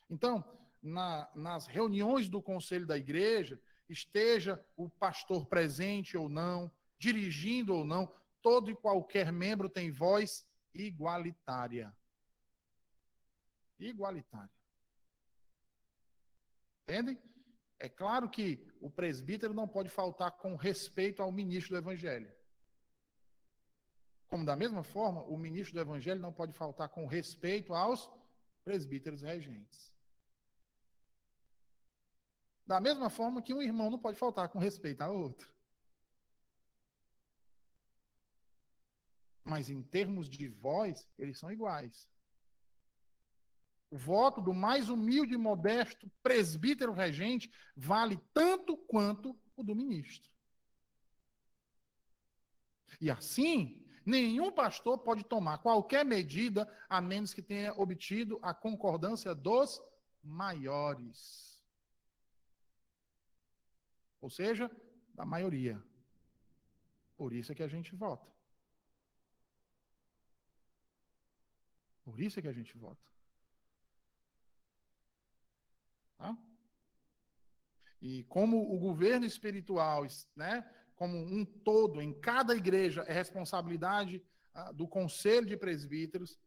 Então, 0.09 0.43
na, 0.81 1.29
nas 1.33 1.65
reuniões 1.65 2.27
do 2.27 2.41
conselho 2.41 2.85
da 2.85 2.97
igreja, 2.97 3.59
esteja 3.87 4.63
o 4.75 4.89
pastor 4.89 5.45
presente 5.45 6.17
ou 6.17 6.27
não, 6.27 6.69
dirigindo 6.99 7.73
ou 7.73 7.85
não, 7.85 8.13
todo 8.41 8.69
e 8.69 8.75
qualquer 8.75 9.31
membro 9.31 9.69
tem 9.69 9.91
voz 9.91 10.45
igualitária. 10.73 11.95
Igualitária. 13.79 14.56
Entendem? 16.87 17.21
É 17.79 17.89
claro 17.89 18.29
que 18.29 18.65
o 18.79 18.89
presbítero 18.89 19.53
não 19.53 19.67
pode 19.67 19.89
faltar 19.89 20.31
com 20.31 20.55
respeito 20.55 21.21
ao 21.21 21.33
ministro 21.33 21.73
do 21.73 21.79
evangelho. 21.79 22.33
Como 24.27 24.45
da 24.45 24.55
mesma 24.55 24.83
forma, 24.83 25.21
o 25.23 25.37
ministro 25.37 25.75
do 25.75 25.81
evangelho 25.81 26.21
não 26.21 26.31
pode 26.31 26.53
faltar 26.53 26.87
com 26.87 27.05
respeito 27.05 27.73
aos 27.73 28.09
presbíteros 28.63 29.21
regentes. 29.21 29.93
Da 32.65 32.79
mesma 32.79 33.09
forma 33.09 33.41
que 33.41 33.53
um 33.53 33.61
irmão 33.61 33.91
não 33.91 33.99
pode 33.99 34.17
faltar 34.17 34.47
com 34.47 34.57
respeito 34.57 35.01
a 35.01 35.09
outro. 35.09 35.53
Mas 39.43 39.69
em 39.69 39.83
termos 39.83 40.29
de 40.29 40.47
voz, 40.47 41.05
eles 41.17 41.37
são 41.37 41.51
iguais. 41.51 42.09
Voto 43.89 44.41
do 44.41 44.53
mais 44.53 44.89
humilde 44.89 45.33
e 45.33 45.37
modesto 45.37 46.11
presbítero 46.21 46.91
regente 46.91 47.49
vale 47.75 48.19
tanto 48.33 48.75
quanto 48.75 49.37
o 49.55 49.63
do 49.63 49.75
ministro. 49.75 50.29
E 52.99 53.09
assim, 53.09 53.85
nenhum 54.05 54.51
pastor 54.51 54.97
pode 54.99 55.23
tomar 55.23 55.59
qualquer 55.59 56.03
medida 56.03 56.67
a 56.89 56.99
menos 56.99 57.33
que 57.33 57.41
tenha 57.41 57.73
obtido 57.73 58.39
a 58.41 58.53
concordância 58.53 59.33
dos 59.33 59.81
maiores. 60.23 61.63
Ou 64.19 64.29
seja, 64.29 64.69
da 65.13 65.25
maioria. 65.25 65.81
Por 67.15 67.33
isso 67.33 67.51
é 67.51 67.55
que 67.55 67.63
a 67.63 67.67
gente 67.67 67.95
vota. 67.95 68.31
Por 72.03 72.19
isso 72.19 72.39
é 72.39 72.41
que 72.41 72.47
a 72.47 72.53
gente 72.53 72.77
vota. 72.77 73.01
Tá? 76.17 76.37
E 78.01 78.23
como 78.25 78.73
o 78.73 78.77
governo 78.79 79.25
espiritual, 79.25 80.05
né, 80.35 80.69
como 80.95 81.17
um 81.17 81.45
todo, 81.45 82.01
em 82.01 82.13
cada 82.13 82.55
igreja, 82.55 83.03
é 83.07 83.13
responsabilidade 83.13 84.23
ah, 84.53 84.71
do 84.71 84.87
conselho 84.87 85.45
de 85.45 85.55
presbíteros, 85.55 86.39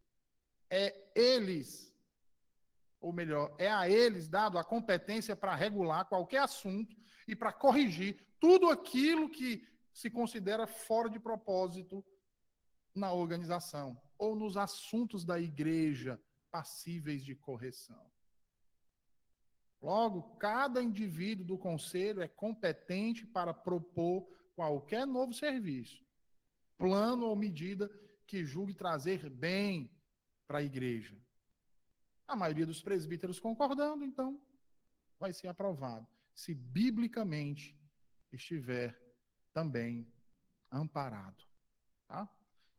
é 0.69 0.95
eles, 1.15 1.95
ou 3.01 3.13
melhor, 3.13 3.55
é 3.59 3.71
a 3.71 3.89
eles 3.89 4.29
dado 4.29 4.59
a 4.59 4.65
competência 4.65 5.35
para 5.35 5.55
regular 5.55 6.05
qualquer 6.05 6.43
assunto 6.43 6.97
e 7.27 7.35
para 7.35 7.53
corrigir 7.53 8.25
tudo 8.39 8.69
aquilo 8.69 9.29
que 9.29 9.67
se 9.93 10.11
considera 10.11 10.67
fora 10.67 11.11
de 11.11 11.19
propósito 11.19 12.05
na 12.95 13.13
organização 13.13 14.01
ou 14.19 14.35
nos 14.35 14.57
assuntos 14.57 15.25
da 15.25 15.39
igreja 15.39 16.21
passíveis 16.51 17.25
de 17.25 17.35
correção. 17.35 18.11
Logo, 19.81 20.23
cada 20.37 20.83
indivíduo 20.83 21.45
do 21.45 21.57
conselho 21.57 22.23
é 22.23 22.29
competente 22.29 23.27
para 23.27 23.55
propor 23.55 24.29
qualquer 24.55 25.07
novo 25.07 25.33
serviço, 25.33 26.05
plano 26.77 27.27
ou 27.27 27.35
medida 27.35 27.90
que 28.27 28.45
julgue 28.45 28.75
trazer 28.75 29.31
bem 29.31 29.90
para 30.47 30.59
a 30.59 30.62
igreja. 30.62 31.16
A 32.29 32.37
maioria 32.37 32.66
dos 32.66 32.83
presbíteros 32.83 33.40
concordando, 33.40 34.05
então, 34.05 34.40
vai 35.19 35.33
ser 35.33 35.49
aprovado, 35.49 36.07
se 36.35 36.55
biblicamente 36.55 37.77
estiver 38.31 38.97
também 39.53 40.07
amparado. 40.71 41.43
Tá? 42.07 42.29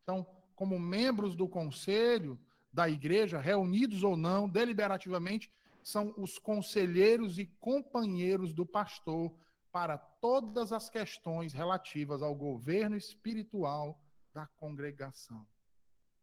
Então, 0.04 0.26
como 0.56 0.80
membros 0.80 1.36
do 1.36 1.50
conselho 1.50 2.40
da 2.72 2.88
igreja, 2.88 3.40
reunidos 3.40 4.04
ou 4.04 4.16
não, 4.16 4.48
deliberativamente, 4.48 5.52
são 5.84 6.13
os 6.17 6.38
conselheiros 6.38 7.39
e 7.39 7.46
companheiros 7.46 8.54
do 8.54 8.65
pastor 8.65 9.34
para 9.72 9.98
todas 9.98 10.72
as 10.72 10.89
questões 10.89 11.54
relativas 11.54 12.22
ao 12.22 12.36
governo 12.36 12.96
espiritual 12.96 14.02
da 14.34 14.46
congregação. 14.46 15.46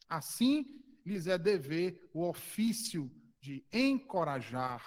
Assim, 0.08 0.82
lhes 1.04 1.26
é 1.26 1.38
dever 1.38 2.08
o 2.12 2.28
ofício 2.28 3.10
de 3.40 3.64
encorajar, 3.72 4.84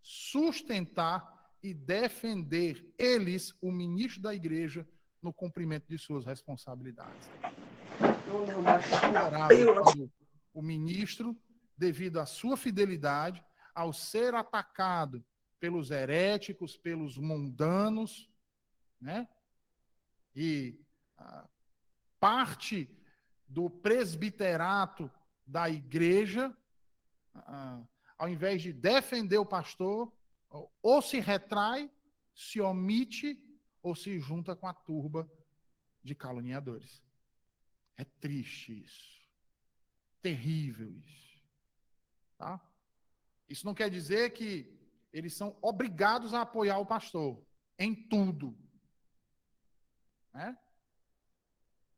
sustentar 0.00 1.30
e 1.62 1.72
defender 1.72 2.92
eles, 2.98 3.54
o 3.60 3.70
ministro 3.70 4.22
da 4.22 4.34
igreja, 4.34 4.88
no 5.22 5.32
cumprimento 5.32 5.86
de 5.88 5.98
suas 5.98 6.24
responsabilidades 6.24 7.28
o 10.54 10.62
ministro, 10.62 11.36
devido 11.76 12.20
à 12.20 12.26
sua 12.26 12.56
fidelidade, 12.56 13.42
ao 13.74 13.92
ser 13.92 14.34
atacado 14.34 15.24
pelos 15.58 15.90
heréticos, 15.90 16.76
pelos 16.76 17.16
mundanos, 17.16 18.30
né? 19.00 19.28
E 20.34 20.80
parte 22.18 22.88
do 23.46 23.68
presbiterato 23.68 25.10
da 25.46 25.68
igreja, 25.68 26.56
ah, 27.34 27.82
ao 28.16 28.28
invés 28.28 28.62
de 28.62 28.72
defender 28.72 29.38
o 29.38 29.46
pastor, 29.46 30.12
ou 30.82 31.02
se 31.02 31.18
retrai, 31.18 31.90
se 32.34 32.60
omite 32.60 33.38
ou 33.82 33.94
se 33.94 34.18
junta 34.18 34.54
com 34.54 34.66
a 34.66 34.74
turba 34.74 35.30
de 36.02 36.14
caluniadores. 36.14 37.02
É 37.96 38.04
triste 38.04 38.82
isso. 38.82 39.22
Terrível 40.20 40.96
isso. 41.04 41.40
Tá? 42.38 42.60
Isso 43.48 43.66
não 43.66 43.74
quer 43.74 43.90
dizer 43.90 44.32
que 44.32 44.72
eles 45.12 45.34
são 45.34 45.56
obrigados 45.60 46.32
a 46.32 46.42
apoiar 46.42 46.78
o 46.78 46.86
pastor 46.86 47.42
em 47.78 47.94
tudo. 47.94 48.56
Né? 50.32 50.56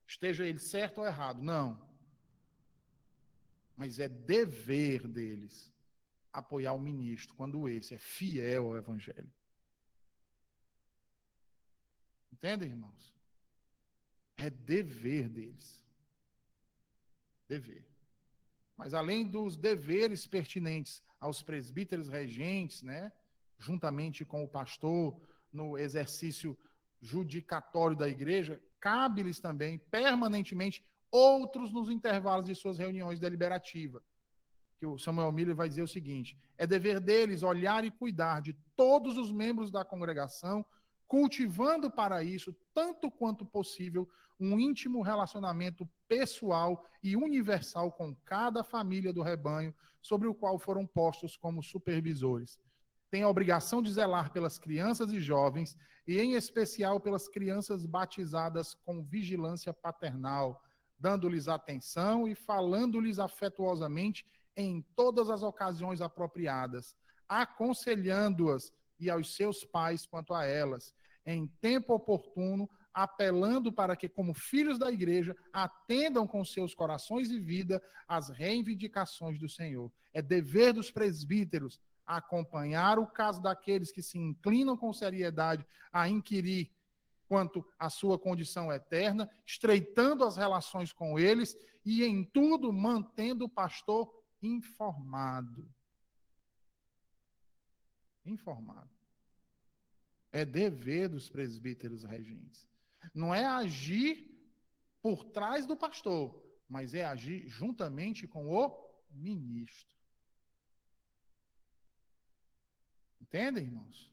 Esteja 0.07 0.46
ele 0.46 0.59
certo 0.59 0.98
ou 0.98 1.07
errado. 1.07 1.42
Não. 1.42 1.80
Mas 3.76 3.98
é 3.98 4.09
dever 4.09 5.07
deles 5.07 5.72
apoiar 6.33 6.72
o 6.72 6.80
ministro 6.80 7.35
quando 7.35 7.68
esse 7.68 7.94
é 7.94 7.98
fiel 7.98 8.66
ao 8.66 8.76
evangelho. 8.76 9.33
Entendem, 12.33 12.70
irmãos? 12.70 13.14
É 14.37 14.50
dever 14.50 15.28
deles. 15.28 15.83
Dever. 17.48 17.87
Mas 18.76 18.92
além 18.92 19.26
dos 19.26 19.57
deveres 19.57 20.26
pertinentes 20.26 21.02
aos 21.24 21.42
presbíteros 21.42 22.10
regentes, 22.10 22.82
né, 22.82 23.10
juntamente 23.58 24.26
com 24.26 24.44
o 24.44 24.48
pastor 24.48 25.18
no 25.50 25.78
exercício 25.78 26.56
judicatório 27.00 27.96
da 27.96 28.06
igreja, 28.06 28.60
cabe-lhes 28.78 29.40
também 29.40 29.78
permanentemente 29.90 30.84
outros 31.10 31.72
nos 31.72 31.88
intervalos 31.88 32.44
de 32.46 32.54
suas 32.54 32.76
reuniões 32.76 33.18
deliberativas. 33.18 34.02
Que 34.78 34.84
o 34.84 34.98
Samuel 34.98 35.32
Miller 35.32 35.56
vai 35.56 35.66
dizer 35.66 35.82
o 35.82 35.88
seguinte: 35.88 36.37
é 36.58 36.66
dever 36.66 37.00
deles 37.00 37.42
olhar 37.42 37.87
e 37.87 37.90
cuidar 37.90 38.42
de 38.42 38.52
todos 38.76 39.16
os 39.16 39.32
membros 39.32 39.70
da 39.70 39.82
congregação, 39.82 40.62
cultivando 41.06 41.90
para 41.90 42.22
isso, 42.22 42.54
tanto 42.72 43.10
quanto 43.10 43.44
possível, 43.44 44.08
um 44.38 44.58
íntimo 44.58 45.02
relacionamento 45.02 45.88
pessoal 46.08 46.84
e 47.02 47.16
universal 47.16 47.92
com 47.92 48.14
cada 48.24 48.64
família 48.64 49.12
do 49.12 49.22
rebanho, 49.22 49.74
sobre 50.02 50.28
o 50.28 50.34
qual 50.34 50.58
foram 50.58 50.86
postos 50.86 51.36
como 51.36 51.62
supervisores. 51.62 52.58
Tem 53.10 53.22
a 53.22 53.28
obrigação 53.28 53.80
de 53.80 53.92
zelar 53.92 54.32
pelas 54.32 54.58
crianças 54.58 55.12
e 55.12 55.20
jovens, 55.20 55.76
e 56.06 56.20
em 56.20 56.34
especial 56.34 57.00
pelas 57.00 57.28
crianças 57.28 57.86
batizadas 57.86 58.74
com 58.74 59.02
vigilância 59.02 59.72
paternal, 59.72 60.62
dando-lhes 60.98 61.48
atenção 61.48 62.28
e 62.28 62.34
falando-lhes 62.34 63.18
afetuosamente 63.18 64.26
em 64.56 64.82
todas 64.94 65.30
as 65.30 65.42
ocasiões 65.42 66.00
apropriadas, 66.00 66.94
aconselhando-as 67.28 68.72
e 68.98 69.11
aos 69.11 69.35
seus 69.35 69.64
pais 69.64 70.07
quanto 70.07 70.35
a 70.35 70.44
elas, 70.44 70.94
em 71.26 71.46
tempo 71.61 71.94
oportuno, 71.94 72.68
apelando 72.92 73.72
para 73.72 73.96
que, 73.96 74.09
como 74.09 74.33
filhos 74.33 74.78
da 74.78 74.90
igreja, 74.90 75.37
atendam 75.52 76.26
com 76.26 76.44
seus 76.44 76.74
corações 76.74 77.30
e 77.30 77.40
vida 77.40 77.83
às 78.07 78.28
reivindicações 78.28 79.38
do 79.38 79.48
Senhor. 79.48 79.90
É 80.12 80.22
dever 80.22 80.72
dos 80.72 80.90
presbíteros 80.90 81.80
acompanhar 82.07 82.98
o 82.98 83.07
caso 83.07 83.42
daqueles 83.42 83.90
que 83.90 84.02
se 84.02 84.18
inclinam 84.18 84.76
com 84.76 84.92
seriedade 84.92 85.66
a 85.92 86.09
inquirir 86.09 86.70
quanto 87.26 87.66
à 87.78 87.88
sua 87.88 88.18
condição 88.18 88.72
eterna, 88.72 89.28
estreitando 89.46 90.24
as 90.24 90.37
relações 90.37 90.92
com 90.92 91.18
eles 91.18 91.57
e, 91.85 92.04
em 92.04 92.22
tudo, 92.24 92.72
mantendo 92.72 93.46
o 93.46 93.48
pastor 93.48 94.12
informado. 94.42 95.66
Informado. 98.24 98.90
É 100.32 100.44
dever 100.44 101.08
dos 101.08 101.28
presbíteros 101.28 102.04
regentes. 102.04 102.68
Não 103.14 103.34
é 103.34 103.44
agir 103.44 104.30
por 105.02 105.24
trás 105.24 105.66
do 105.66 105.76
pastor, 105.76 106.42
mas 106.68 106.94
é 106.94 107.04
agir 107.04 107.46
juntamente 107.46 108.26
com 108.26 108.48
o 108.48 108.90
ministro. 109.10 109.94
Entendem, 113.20 113.64
irmãos? 113.64 114.10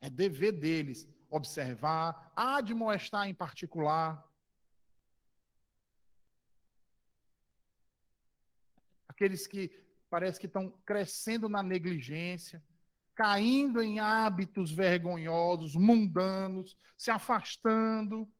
É 0.00 0.10
dever 0.10 0.52
deles 0.52 1.08
observar, 1.30 2.30
admoestar 2.36 3.26
em 3.26 3.34
particular. 3.34 4.22
Aqueles 9.08 9.46
que 9.46 9.70
parece 10.10 10.38
que 10.38 10.46
estão 10.46 10.70
crescendo 10.84 11.48
na 11.48 11.62
negligência, 11.62 12.62
caindo 13.14 13.82
em 13.82 14.00
hábitos 14.00 14.70
vergonhosos, 14.70 15.74
mundanos, 15.74 16.76
se 16.96 17.10
afastando, 17.10 18.30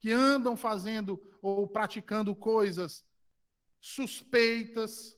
que 0.00 0.10
andam 0.10 0.56
fazendo 0.56 1.20
ou 1.40 1.68
praticando 1.68 2.34
coisas 2.34 3.06
suspeitas. 3.80 5.16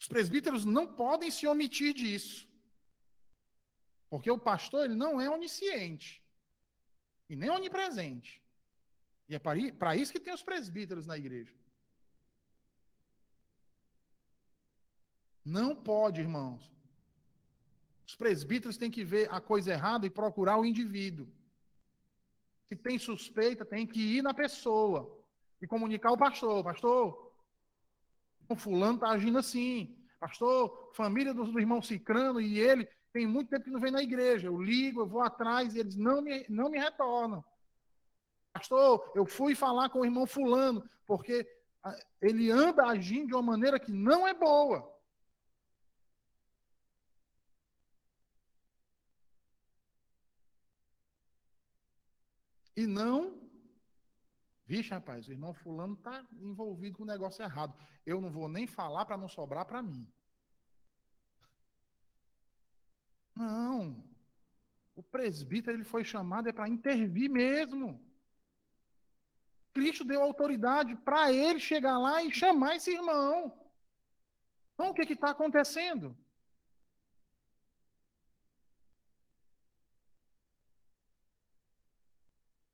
Os 0.00 0.06
presbíteros 0.06 0.64
não 0.64 0.86
podem 0.86 1.30
se 1.30 1.46
omitir 1.46 1.92
disso. 1.92 2.48
Porque 4.08 4.30
o 4.30 4.38
pastor 4.38 4.84
ele 4.84 4.94
não 4.94 5.20
é 5.20 5.28
onisciente 5.28 6.24
e 7.28 7.36
nem 7.36 7.50
onipresente. 7.50 8.42
E 9.28 9.34
é 9.34 9.38
para 9.38 9.96
isso 9.96 10.12
que 10.12 10.20
tem 10.20 10.32
os 10.32 10.42
presbíteros 10.42 11.04
na 11.04 11.18
igreja. 11.18 11.57
Não 15.44 15.74
pode, 15.74 16.20
irmãos. 16.20 16.70
Os 18.06 18.14
presbíteros 18.16 18.76
têm 18.76 18.90
que 18.90 19.04
ver 19.04 19.28
a 19.30 19.40
coisa 19.40 19.72
errada 19.72 20.06
e 20.06 20.10
procurar 20.10 20.58
o 20.58 20.64
indivíduo. 20.64 21.28
Se 22.68 22.76
tem 22.76 22.98
suspeita, 22.98 23.64
tem 23.64 23.86
que 23.86 24.00
ir 24.00 24.22
na 24.22 24.32
pessoa 24.34 25.14
e 25.60 25.66
comunicar 25.66 26.10
ao 26.10 26.18
pastor. 26.18 26.62
Pastor, 26.64 27.32
o 28.48 28.56
fulano 28.56 28.94
está 28.94 29.10
agindo 29.10 29.38
assim. 29.38 29.96
Pastor, 30.18 30.90
família 30.94 31.32
do, 31.32 31.58
irmão 31.58 31.80
Cicrano 31.80 32.40
e 32.40 32.58
ele 32.58 32.88
tem 33.12 33.26
muito 33.26 33.50
tempo 33.50 33.64
que 33.64 33.70
não 33.70 33.80
vem 33.80 33.92
na 33.92 34.02
igreja. 34.02 34.48
Eu 34.48 34.60
ligo, 34.60 35.02
eu 35.02 35.06
vou 35.06 35.22
atrás 35.22 35.74
e 35.74 35.80
eles 35.80 35.96
não 35.96 36.20
me, 36.20 36.44
não 36.48 36.70
me 36.70 36.78
retornam. 36.78 37.44
Pastor, 38.52 39.12
eu 39.14 39.24
fui 39.24 39.54
falar 39.54 39.88
com 39.88 40.00
o 40.00 40.04
irmão 40.04 40.26
fulano, 40.26 40.82
porque 41.06 41.46
ele 42.20 42.50
anda 42.50 42.86
agindo 42.86 43.28
de 43.28 43.34
uma 43.34 43.42
maneira 43.42 43.78
que 43.78 43.92
não 43.92 44.26
é 44.26 44.34
boa. 44.34 44.97
E 52.80 52.86
não 52.86 53.48
Vixe, 54.68 54.90
rapaz, 54.90 55.26
o 55.26 55.32
irmão 55.32 55.54
fulano 55.54 55.94
está 55.94 56.22
envolvido 56.32 56.98
com 56.98 57.02
o 57.02 57.06
negócio 57.06 57.42
errado. 57.42 57.74
Eu 58.04 58.20
não 58.20 58.30
vou 58.30 58.50
nem 58.50 58.66
falar 58.66 59.06
para 59.06 59.16
não 59.16 59.26
sobrar 59.26 59.64
para 59.64 59.82
mim. 59.82 60.06
Não. 63.34 64.04
O 64.94 65.02
presbítero 65.02 65.74
ele 65.74 65.84
foi 65.84 66.04
chamado 66.04 66.50
é 66.50 66.52
para 66.52 66.68
intervir 66.68 67.30
mesmo. 67.30 67.98
Cristo 69.72 70.04
deu 70.04 70.22
autoridade 70.22 70.94
para 70.96 71.32
ele 71.32 71.58
chegar 71.58 71.96
lá 71.96 72.22
e 72.22 72.30
chamar 72.30 72.76
esse 72.76 72.90
irmão. 72.92 73.58
Então, 74.74 74.90
o 74.90 74.94
que 74.94 75.14
está 75.14 75.30
acontecendo? 75.30 76.14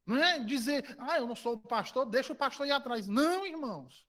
Não 0.07 0.17
é 0.17 0.39
dizer, 0.39 0.97
ah, 0.99 1.19
eu 1.19 1.27
não 1.27 1.35
sou 1.35 1.59
pastor, 1.59 2.05
deixa 2.05 2.33
o 2.33 2.37
pastor 2.37 2.67
ir 2.67 2.73
atrás. 2.73 3.07
Não, 3.07 3.47
irmãos. 3.47 4.07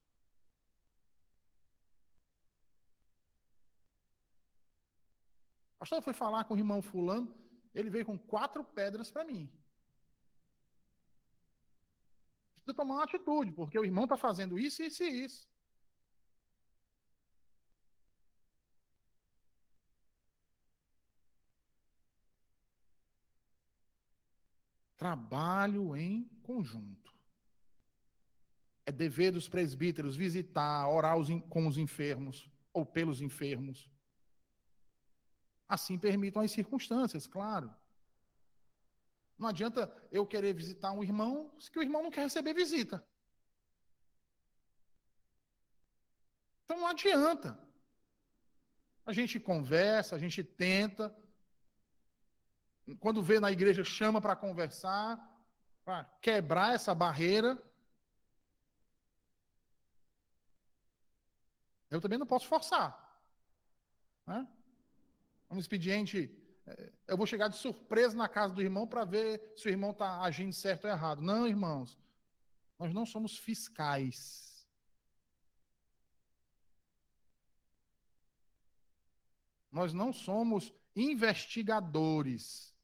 O 5.76 5.80
pastor 5.80 6.02
foi 6.02 6.14
falar 6.14 6.44
com 6.46 6.54
o 6.54 6.58
irmão 6.58 6.82
fulano, 6.82 7.34
ele 7.74 7.90
veio 7.90 8.06
com 8.06 8.18
quatro 8.18 8.64
pedras 8.64 9.10
para 9.10 9.24
mim. 9.24 9.50
Precisa 12.56 12.76
tomar 12.76 12.96
uma 12.96 13.04
atitude, 13.04 13.52
porque 13.52 13.78
o 13.78 13.86
irmão 13.86 14.06
está 14.06 14.18
fazendo 14.18 14.58
isso, 14.58 14.82
isso 14.82 15.04
e 15.04 15.26
isso. 15.26 15.48
Trabalho 25.06 25.96
em 25.96 26.24
conjunto. 26.42 27.14
É 28.88 28.92
dever 28.92 29.32
dos 29.32 29.48
presbíteros 29.48 30.16
visitar, 30.16 30.90
orar 30.90 31.16
com 31.48 31.68
os 31.68 31.78
enfermos 31.78 32.50
ou 32.74 32.84
pelos 32.84 33.22
enfermos. 33.22 33.88
Assim 35.70 35.96
permitam 36.00 36.42
as 36.42 36.50
circunstâncias, 36.50 37.28
claro. 37.28 37.72
Não 39.38 39.48
adianta 39.48 39.96
eu 40.12 40.26
querer 40.26 40.56
visitar 40.56 40.92
um 40.92 41.04
irmão 41.04 41.56
se 41.60 41.70
o 41.78 41.84
irmão 41.84 42.02
não 42.02 42.10
quer 42.10 42.22
receber 42.22 42.56
visita. 42.56 43.08
Então 46.64 46.80
não 46.80 46.88
adianta. 46.88 47.60
A 49.06 49.14
gente 49.14 49.40
conversa, 49.40 50.16
a 50.16 50.20
gente 50.20 50.44
tenta. 50.44 51.16
Quando 53.00 53.24
vê 53.24 53.40
na 53.40 53.52
igreja, 53.52 53.84
chama 53.84 54.22
para 54.22 54.36
conversar, 54.36 55.18
para 55.84 56.04
quebrar 56.22 56.76
essa 56.76 56.94
barreira. 56.94 57.62
Eu 61.90 62.00
também 62.02 62.20
não 62.20 62.28
posso 62.28 62.48
forçar. 62.48 63.02
Né? 64.28 64.48
Um 65.50 65.60
expediente 65.60 66.32
é, 66.68 66.92
eu 67.08 67.18
vou 67.18 67.28
chegar 67.28 67.48
de 67.48 67.58
surpresa 67.58 68.18
na 68.18 68.28
casa 68.28 68.54
do 68.54 68.62
irmão 68.62 68.88
para 68.88 69.06
ver 69.06 69.54
se 69.56 69.68
o 69.68 69.70
irmão 69.70 69.92
está 69.92 70.22
agindo 70.22 70.54
certo 70.54 70.86
ou 70.86 70.92
errado. 70.92 71.22
Não, 71.22 71.48
irmãos, 71.48 72.00
nós 72.80 72.94
não 72.94 73.06
somos 73.06 73.38
fiscais. 73.38 74.68
Nós 79.72 79.94
não 79.94 80.12
somos 80.12 80.74
investigadores. 80.96 82.75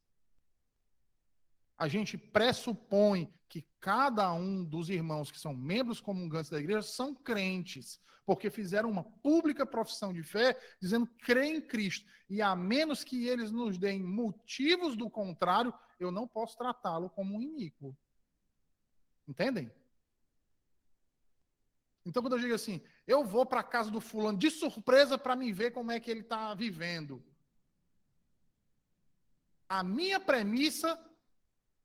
A 1.82 1.88
gente 1.88 2.16
pressupõe 2.16 3.34
que 3.50 3.66
cada 3.80 4.32
um 4.34 4.64
dos 4.64 4.88
irmãos 4.88 5.32
que 5.32 5.40
são 5.40 5.52
membros 5.52 6.00
comungantes 6.00 6.52
da 6.52 6.60
igreja 6.60 6.84
são 6.84 7.16
crentes 7.16 8.00
porque 8.24 8.52
fizeram 8.52 8.88
uma 8.88 9.04
pública 9.04 9.66
profissão 9.66 10.14
de 10.14 10.22
fé, 10.22 10.56
dizendo 10.80 11.08
crê 11.24 11.48
em 11.48 11.60
Cristo. 11.60 12.06
E 12.30 12.40
a 12.40 12.56
menos 12.56 13.04
que 13.04 13.28
eles 13.28 13.52
nos 13.52 13.80
deem 13.80 14.04
motivos 14.04 14.96
do 14.96 15.10
contrário, 15.10 15.74
eu 16.00 16.12
não 16.12 16.28
posso 16.28 16.56
tratá-lo 16.56 17.10
como 17.10 17.36
um 17.36 17.42
iníquo. 17.42 17.98
Entendem? 19.28 19.72
Então, 22.06 22.22
quando 22.22 22.34
eu 22.34 22.40
digo 22.40 22.54
assim, 22.54 22.80
eu 23.08 23.26
vou 23.26 23.44
para 23.44 23.62
a 23.62 23.64
casa 23.64 23.90
do 23.90 24.00
fulano 24.00 24.38
de 24.38 24.52
surpresa 24.52 25.18
para 25.18 25.36
me 25.36 25.52
ver 25.52 25.72
como 25.72 25.92
é 25.92 26.00
que 26.00 26.12
ele 26.12 26.22
está 26.22 26.54
vivendo. 26.54 27.26
A 29.68 29.84
minha 29.84 30.20
premissa 30.20 30.96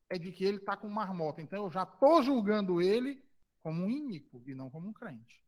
é 0.08 0.18
de 0.18 0.30
que 0.32 0.44
ele 0.44 0.58
está 0.58 0.76
com 0.76 0.88
marmota. 0.88 1.42
Então, 1.42 1.64
eu 1.64 1.70
já 1.70 1.82
estou 1.82 2.22
julgando 2.22 2.80
ele 2.80 3.22
como 3.62 3.82
um 3.82 3.90
iníquo 3.90 4.42
e 4.46 4.54
não 4.54 4.70
como 4.70 4.88
um 4.88 4.92
crente. 4.92 5.42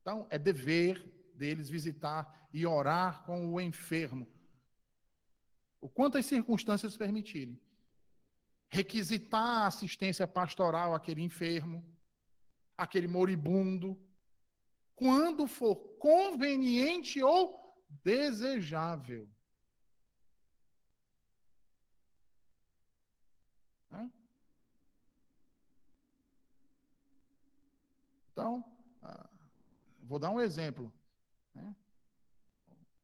Então, 0.00 0.26
é 0.30 0.38
dever 0.38 1.00
deles 1.34 1.70
visitar 1.70 2.48
e 2.52 2.66
orar 2.66 3.22
com 3.24 3.52
o 3.52 3.60
enfermo. 3.60 4.26
O 5.80 5.88
quanto 5.88 6.18
as 6.18 6.26
circunstâncias 6.26 6.96
permitirem. 6.96 7.60
Requisitar 8.68 9.66
assistência 9.66 10.26
pastoral 10.26 10.94
àquele 10.94 11.22
enfermo, 11.22 11.84
àquele 12.76 13.08
moribundo, 13.08 13.98
quando 15.00 15.46
for 15.46 15.74
conveniente 15.98 17.22
ou 17.22 17.58
desejável. 18.04 19.26
Então, 28.32 28.64
Vou 30.10 30.18
dar 30.18 30.30
um 30.32 30.40
exemplo. 30.40 30.92
Né? 31.54 31.72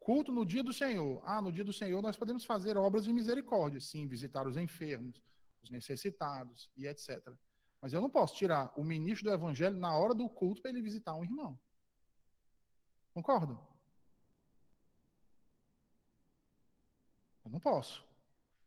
Culto 0.00 0.32
no 0.32 0.44
dia 0.44 0.64
do 0.64 0.72
Senhor. 0.72 1.22
Ah, 1.24 1.40
no 1.40 1.52
dia 1.52 1.62
do 1.62 1.72
Senhor 1.72 2.02
nós 2.02 2.16
podemos 2.16 2.44
fazer 2.44 2.76
obras 2.76 3.04
de 3.04 3.12
misericórdia. 3.12 3.80
Sim, 3.80 4.08
visitar 4.08 4.44
os 4.44 4.56
enfermos, 4.56 5.22
os 5.62 5.70
necessitados 5.70 6.68
e 6.76 6.88
etc. 6.88 7.22
Mas 7.80 7.92
eu 7.92 8.00
não 8.00 8.10
posso 8.10 8.34
tirar 8.34 8.72
o 8.76 8.82
ministro 8.82 9.28
do 9.28 9.32
evangelho 9.32 9.76
na 9.76 9.96
hora 9.96 10.14
do 10.14 10.28
culto 10.28 10.60
para 10.60 10.72
ele 10.72 10.82
visitar 10.82 11.14
um 11.14 11.22
irmão. 11.22 11.56
Concordo? 13.16 13.58
Eu 17.46 17.50
não 17.50 17.58
posso. 17.58 18.04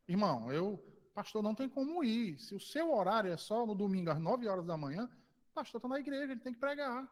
Irmão, 0.08 0.52
eu, 0.52 0.84
pastor, 1.14 1.43
não 1.43 1.54
tem 1.54 1.70
como 1.70 2.04
ir. 2.04 2.39
Se 2.39 2.56
o 2.56 2.60
seu 2.60 2.91
horário 2.91 3.32
é 3.32 3.38
só 3.38 3.64
no 3.64 3.76
domingo 3.76 4.10
às 4.10 4.20
9 4.20 4.47
horas 4.47 4.66
da 4.66 4.76
manhã, 4.76 5.08
o 5.52 5.54
pastor 5.54 5.78
está 5.78 5.88
na 5.88 6.00
igreja, 6.00 6.32
ele 6.32 6.41
tem 6.41 6.52
que 6.52 6.60
pregar. 6.60 7.08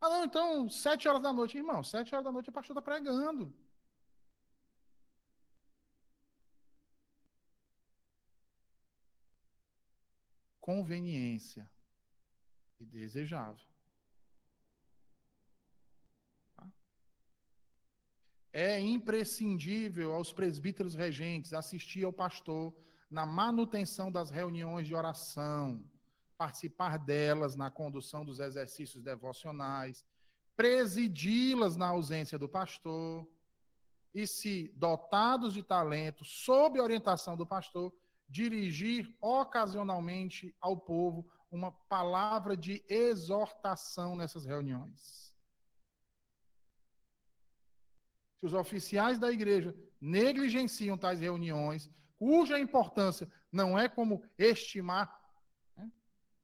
Ah, 0.00 0.08
não, 0.08 0.24
então, 0.24 0.68
sete 0.70 1.06
horas 1.08 1.20
da 1.22 1.30
noite, 1.32 1.58
irmão, 1.58 1.82
sete 1.84 2.14
horas 2.14 2.24
da 2.24 2.32
noite 2.32 2.48
o 2.48 2.52
pastor 2.52 2.74
está 2.74 2.82
pregando. 2.82 3.52
Conveniência 10.70 11.68
e 12.78 12.84
desejável. 12.84 13.66
Tá? 16.54 16.70
É 18.52 18.78
imprescindível 18.78 20.12
aos 20.12 20.32
presbíteros 20.32 20.94
regentes 20.94 21.52
assistir 21.52 22.04
ao 22.04 22.12
pastor 22.12 22.72
na 23.10 23.26
manutenção 23.26 24.12
das 24.12 24.30
reuniões 24.30 24.86
de 24.86 24.94
oração, 24.94 25.84
participar 26.38 26.98
delas 26.98 27.56
na 27.56 27.68
condução 27.68 28.24
dos 28.24 28.38
exercícios 28.38 29.02
devocionais, 29.02 30.06
presidi-las 30.54 31.76
na 31.76 31.88
ausência 31.88 32.38
do 32.38 32.48
pastor, 32.48 33.28
e 34.14 34.24
se 34.24 34.72
dotados 34.76 35.52
de 35.52 35.64
talento, 35.64 36.24
sob 36.24 36.78
orientação 36.78 37.36
do 37.36 37.44
pastor, 37.44 37.92
dirigir 38.30 39.14
ocasionalmente 39.20 40.54
ao 40.60 40.76
povo 40.76 41.28
uma 41.50 41.72
palavra 41.72 42.56
de 42.56 42.82
exortação 42.88 44.16
nessas 44.16 44.46
reuniões. 44.46 45.34
Se 48.38 48.46
os 48.46 48.54
oficiais 48.54 49.18
da 49.18 49.30
igreja 49.30 49.74
negligenciam 50.00 50.96
tais 50.96 51.20
reuniões, 51.20 51.90
cuja 52.16 52.58
importância 52.58 53.30
não 53.52 53.78
é 53.78 53.88
como 53.88 54.22
estimar 54.38 55.20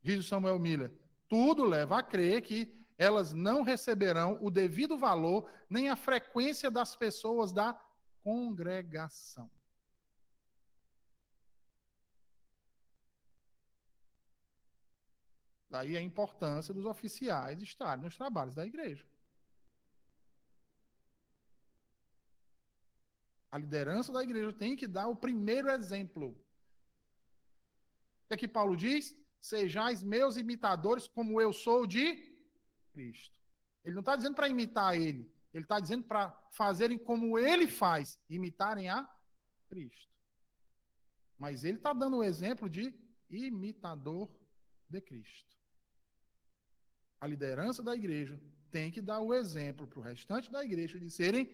diz 0.06 0.24
o 0.24 0.28
Samuel 0.28 0.60
Miller, 0.60 0.92
tudo 1.28 1.64
leva 1.64 1.98
a 1.98 2.02
crer 2.02 2.40
que 2.40 2.72
elas 2.96 3.32
não 3.32 3.62
receberão 3.62 4.38
o 4.40 4.50
devido 4.50 4.96
valor 4.96 5.50
nem 5.68 5.90
a 5.90 5.96
frequência 5.96 6.70
das 6.70 6.94
pessoas 6.94 7.52
da 7.52 7.78
congregação. 8.22 9.50
Daí 15.76 15.94
a 15.94 16.00
importância 16.00 16.72
dos 16.72 16.86
oficiais 16.86 17.60
estarem 17.60 18.02
nos 18.02 18.16
trabalhos 18.16 18.54
da 18.54 18.64
igreja. 18.64 19.04
A 23.50 23.58
liderança 23.58 24.10
da 24.10 24.22
igreja 24.22 24.54
tem 24.54 24.74
que 24.74 24.86
dar 24.86 25.06
o 25.08 25.14
primeiro 25.14 25.68
exemplo. 25.68 26.28
O 26.28 28.28
que 28.28 28.34
é 28.34 28.36
que 28.38 28.48
Paulo 28.48 28.74
diz? 28.74 29.14
Sejais 29.38 30.02
meus 30.02 30.38
imitadores, 30.38 31.08
como 31.08 31.42
eu 31.42 31.52
sou 31.52 31.86
de 31.86 32.06
Cristo. 32.94 33.36
Ele 33.84 33.96
não 33.96 34.00
está 34.00 34.16
dizendo 34.16 34.34
para 34.34 34.48
imitar 34.48 34.96
ele, 34.96 35.30
ele 35.52 35.64
está 35.64 35.78
dizendo 35.78 36.04
para 36.04 36.30
fazerem 36.52 36.96
como 36.96 37.38
ele 37.38 37.68
faz, 37.68 38.18
imitarem 38.30 38.88
a 38.88 39.06
Cristo. 39.68 40.10
Mas 41.38 41.64
ele 41.64 41.76
está 41.76 41.92
dando 41.92 42.16
o 42.16 42.24
exemplo 42.24 42.66
de 42.66 42.98
imitador 43.28 44.26
de 44.88 45.02
Cristo. 45.02 45.55
A 47.26 47.28
liderança 47.28 47.82
da 47.82 47.92
igreja 47.92 48.40
tem 48.70 48.88
que 48.88 49.02
dar 49.02 49.18
o 49.18 49.34
exemplo 49.34 49.84
para 49.84 49.98
o 49.98 50.02
restante 50.02 50.48
da 50.48 50.64
igreja 50.64 50.96
de 50.96 51.10
serem 51.10 51.50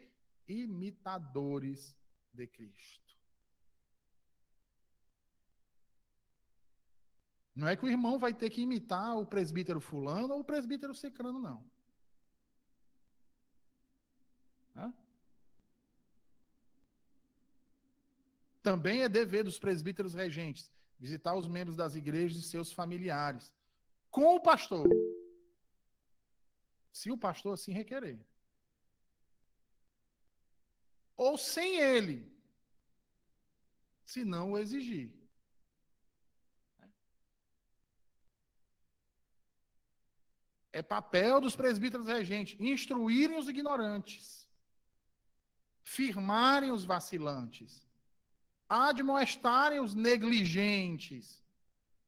imitadores 0.46 1.96
de 2.30 2.46
Cristo. 2.46 3.16
Não 7.56 7.66
é 7.66 7.74
que 7.74 7.86
o 7.86 7.88
irmão 7.88 8.18
vai 8.18 8.34
ter 8.34 8.50
que 8.50 8.60
imitar 8.60 9.16
o 9.16 9.24
presbítero 9.24 9.80
fulano 9.80 10.34
ou 10.34 10.40
o 10.40 10.44
presbítero 10.44 10.94
secrano, 10.94 11.40
não. 11.40 11.64
Hã? 14.76 14.92
Também 18.62 19.00
é 19.00 19.08
dever 19.08 19.42
dos 19.42 19.58
presbíteros 19.58 20.12
regentes 20.12 20.70
visitar 20.98 21.34
os 21.34 21.48
membros 21.48 21.76
das 21.76 21.94
igrejas 21.94 22.36
e 22.36 22.42
seus 22.42 22.70
familiares, 22.70 23.50
com 24.10 24.36
o 24.36 24.40
pastor, 24.40 24.86
se 26.92 27.10
o 27.10 27.16
pastor 27.16 27.54
assim 27.54 27.72
requerer. 27.72 28.20
Ou 31.16 31.38
sem 31.38 31.76
ele, 31.76 32.30
se 34.04 34.24
não 34.24 34.52
o 34.52 34.58
exigir. 34.58 35.10
É 40.72 40.82
papel 40.82 41.40
dos 41.40 41.54
presbíteros 41.54 42.06
regentes 42.06 42.58
instruírem 42.58 43.38
os 43.38 43.48
ignorantes, 43.48 44.48
firmarem 45.82 46.70
os 46.72 46.84
vacilantes, 46.84 47.86
admoestarem 48.68 49.80
os 49.80 49.94
negligentes. 49.94 51.42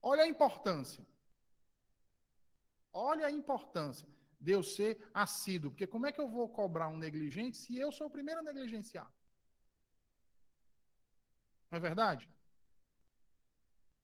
Olha 0.01 0.25
a 0.25 0.29
importância. 0.29 1.07
Olha 2.91 3.27
a 3.27 3.31
importância 3.31 4.14
de 4.45 4.53
eu 4.57 4.63
ser 4.63 4.93
assíduo. 5.25 5.71
Porque 5.71 5.87
como 5.87 6.07
é 6.07 6.13
que 6.13 6.21
eu 6.21 6.29
vou 6.37 6.47
cobrar 6.49 6.89
um 6.89 7.03
negligente 7.07 7.57
se 7.57 7.73
eu 7.85 7.91
sou 7.91 8.07
o 8.09 8.15
primeiro 8.17 8.41
a 8.41 8.43
negligenciar? 8.49 9.11
Não 11.71 11.79
é 11.79 11.81
verdade? 11.81 12.25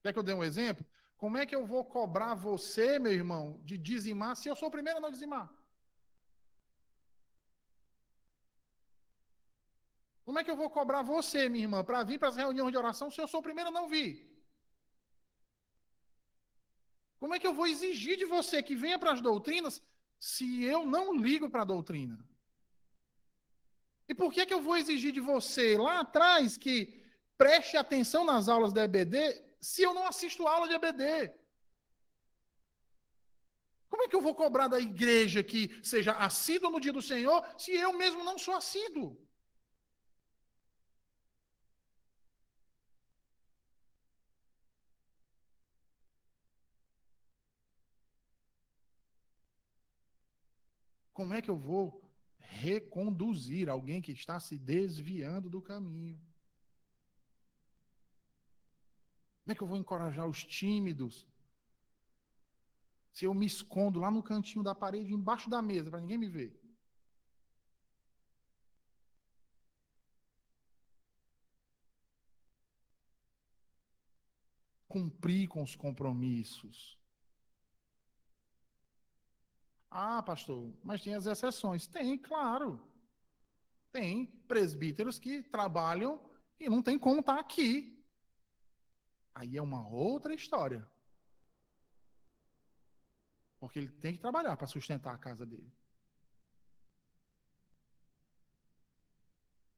Quer 0.03 0.13
que 0.13 0.19
eu 0.19 0.29
dê 0.29 0.33
um 0.33 0.49
exemplo? 0.51 0.85
Como 1.23 1.37
é 1.37 1.45
que 1.45 1.55
eu 1.55 1.65
vou 1.67 1.85
cobrar 1.85 2.35
você, 2.35 2.99
meu 2.99 3.13
irmão, 3.13 3.61
de 3.69 3.77
dizimar 3.77 4.35
se 4.35 4.49
eu 4.49 4.57
sou 4.57 4.69
o 4.69 4.77
primeiro 4.77 4.99
a 4.99 5.03
não 5.03 5.11
dizimar? 5.17 5.47
Como 10.25 10.39
é 10.39 10.45
que 10.45 10.51
eu 10.51 10.57
vou 10.63 10.71
cobrar 10.71 11.03
você, 11.03 11.49
minha 11.49 11.65
irmã, 11.65 11.85
para 11.85 12.03
vir 12.03 12.19
para 12.19 12.29
as 12.29 12.37
reuniões 12.37 12.73
de 12.73 12.79
oração 12.79 13.11
se 13.11 13.21
eu 13.21 13.29
sou 13.29 13.41
o 13.41 13.47
primeiro 13.49 13.69
a 13.71 13.77
não 13.79 13.87
vir? 13.95 14.13
Como 17.21 17.35
é 17.35 17.39
que 17.39 17.47
eu 17.47 17.53
vou 17.53 17.67
exigir 17.67 18.17
de 18.17 18.25
você 18.25 18.63
que 18.63 18.75
venha 18.75 18.99
para 18.99 19.13
as 19.13 19.21
doutrinas 19.21 19.83
se 20.21 20.63
eu 20.63 20.85
não 20.85 21.17
ligo 21.17 21.49
para 21.49 21.63
a 21.63 21.65
doutrina? 21.65 22.23
E 24.07 24.15
por 24.15 24.31
que, 24.33 24.45
que 24.45 24.53
eu 24.53 24.61
vou 24.61 24.77
exigir 24.77 25.13
de 25.13 25.21
você 25.21 25.79
lá 25.79 26.01
atrás 26.01 26.59
que 26.59 27.03
preste 27.39 27.77
atenção 27.77 28.25
nas 28.25 28.49
aulas 28.49 28.73
da 28.73 28.85
EBD 28.85 29.17
se 29.61 29.83
eu 29.83 29.95
não 29.95 30.07
assisto 30.07 30.47
aula 30.47 30.69
de 30.69 30.75
EBD? 30.75 31.33
Como 33.89 34.03
é 34.03 34.09
que 34.09 34.15
eu 34.15 34.21
vou 34.21 34.35
cobrar 34.35 34.69
da 34.69 34.79
igreja 34.79 35.43
que 35.43 35.81
seja 35.83 36.13
assíduo 36.13 36.71
no 36.71 36.81
dia 36.81 36.93
do 36.93 37.03
Senhor 37.03 37.45
se 37.57 37.73
eu 37.73 37.93
mesmo 37.97 38.23
não 38.23 38.39
sou 38.39 38.55
assíduo? 38.55 39.17
Como 51.21 51.35
é 51.35 51.43
que 51.43 51.51
eu 51.51 51.59
vou 51.59 52.03
reconduzir 52.39 53.69
alguém 53.69 54.01
que 54.01 54.11
está 54.11 54.41
se 54.41 54.57
desviando 54.57 55.51
do 55.51 55.61
caminho? 55.61 56.19
Como 59.43 59.53
é 59.53 59.55
que 59.55 59.63
eu 59.63 59.67
vou 59.67 59.77
encorajar 59.77 60.27
os 60.27 60.43
tímidos? 60.43 61.29
Se 63.13 63.27
eu 63.27 63.35
me 63.35 63.45
escondo 63.45 64.01
lá 64.01 64.11
no 64.11 64.23
cantinho 64.23 64.65
da 64.65 64.75
parede, 64.75 65.13
embaixo 65.13 65.51
da 65.51 65.61
mesa, 65.61 65.91
para 65.91 66.01
ninguém 66.01 66.17
me 66.17 66.27
ver. 66.27 66.59
Cumprir 74.89 75.49
com 75.49 75.63
os 75.63 75.77
compromissos. 75.77 77.00
Ah, 79.91 80.23
pastor, 80.23 80.73
mas 80.85 81.03
tem 81.03 81.15
as 81.15 81.27
exceções. 81.27 81.87
Tem, 81.87 82.17
claro. 82.17 82.81
Tem 83.93 84.27
presbíteros 84.47 85.19
que 85.19 85.43
trabalham 85.43 86.21
e 86.61 86.69
não 86.69 86.81
tem 86.83 86.99
como 86.99 87.21
estar 87.21 87.39
aqui. 87.39 88.01
Aí 89.35 89.57
é 89.57 89.63
uma 89.63 89.89
outra 89.89 90.33
história. 90.33 90.89
Porque 93.59 93.79
ele 93.81 93.89
tem 93.89 94.15
que 94.15 94.21
trabalhar 94.21 94.57
para 94.57 94.67
sustentar 94.67 95.15
a 95.15 95.19
casa 95.19 95.45
dele. 95.45 95.73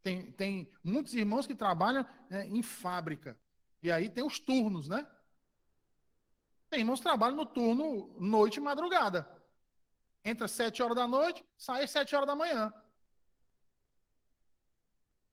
Tem, 0.03 0.31
tem 0.33 0.71
muitos 0.85 1.15
irmãos 1.15 1.47
que 1.47 1.55
trabalham 1.55 2.07
né, 2.29 2.47
em 2.47 2.63
fábrica. 2.63 3.39
E 3.83 3.91
aí 3.91 4.11
tem 4.11 4.25
os 4.25 4.39
turnos, 4.39 4.89
né? 4.89 5.07
Tem 6.69 6.81
irmãos 6.81 7.01
que 7.01 7.05
trabalham 7.05 7.37
no 7.37 7.47
turno 7.47 8.15
noite 8.21 8.57
e 8.57 8.61
madrugada. 8.61 9.42
Entra 10.25 10.45
às 10.45 10.53
sete 10.53 10.83
horas 10.83 10.97
da 10.97 11.07
noite, 11.07 11.45
sai 11.57 11.85
às 11.85 11.91
sete 11.91 12.15
horas 12.15 12.27
da 12.27 12.37
manhã. 12.37 12.73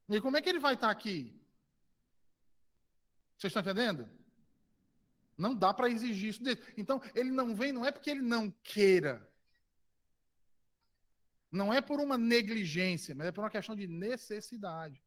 E 0.09 0.19
como 0.19 0.37
é 0.37 0.41
que 0.41 0.49
ele 0.49 0.59
vai 0.59 0.73
estar 0.73 0.89
aqui? 0.89 1.39
Vocês 3.37 3.51
estão 3.51 3.61
entendendo? 3.61 4.09
Não 5.37 5.55
dá 5.55 5.73
para 5.73 5.89
exigir 5.89 6.29
isso 6.29 6.43
dele. 6.43 6.61
Então, 6.75 7.01
ele 7.13 7.31
não 7.31 7.55
vem, 7.55 7.71
não 7.71 7.85
é 7.85 7.91
porque 7.91 8.09
ele 8.09 8.21
não 8.21 8.51
queira. 8.63 9.25
Não 11.51 11.73
é 11.73 11.79
por 11.81 11.99
uma 11.99 12.17
negligência, 12.17 13.15
mas 13.15 13.27
é 13.27 13.31
por 13.31 13.41
uma 13.43 13.49
questão 13.49 13.75
de 13.75 13.87
necessidade. 13.87 15.01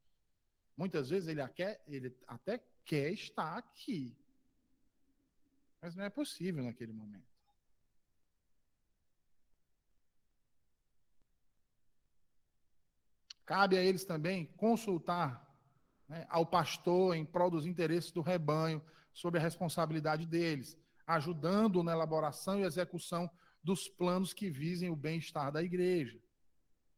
Muitas 0.76 1.10
vezes 1.10 1.28
ele, 1.28 1.46
quer, 1.48 1.82
ele 1.86 2.16
até 2.26 2.64
quer 2.84 3.12
estar 3.12 3.58
aqui. 3.58 4.16
Mas 5.80 5.94
não 5.94 6.04
é 6.04 6.10
possível 6.10 6.64
naquele 6.64 6.92
momento. 6.92 7.31
Cabe 13.44 13.76
a 13.76 13.82
eles 13.82 14.04
também 14.04 14.46
consultar 14.56 15.46
né, 16.08 16.26
ao 16.28 16.46
pastor 16.46 17.16
em 17.16 17.24
prol 17.24 17.50
dos 17.50 17.66
interesses 17.66 18.10
do 18.10 18.20
rebanho, 18.20 18.82
sobre 19.12 19.38
a 19.38 19.42
responsabilidade 19.42 20.26
deles, 20.26 20.76
ajudando 21.06 21.82
na 21.82 21.92
elaboração 21.92 22.58
e 22.58 22.62
execução 22.62 23.30
dos 23.62 23.88
planos 23.88 24.32
que 24.32 24.50
visem 24.50 24.90
o 24.90 24.96
bem-estar 24.96 25.52
da 25.52 25.62
igreja. 25.62 26.18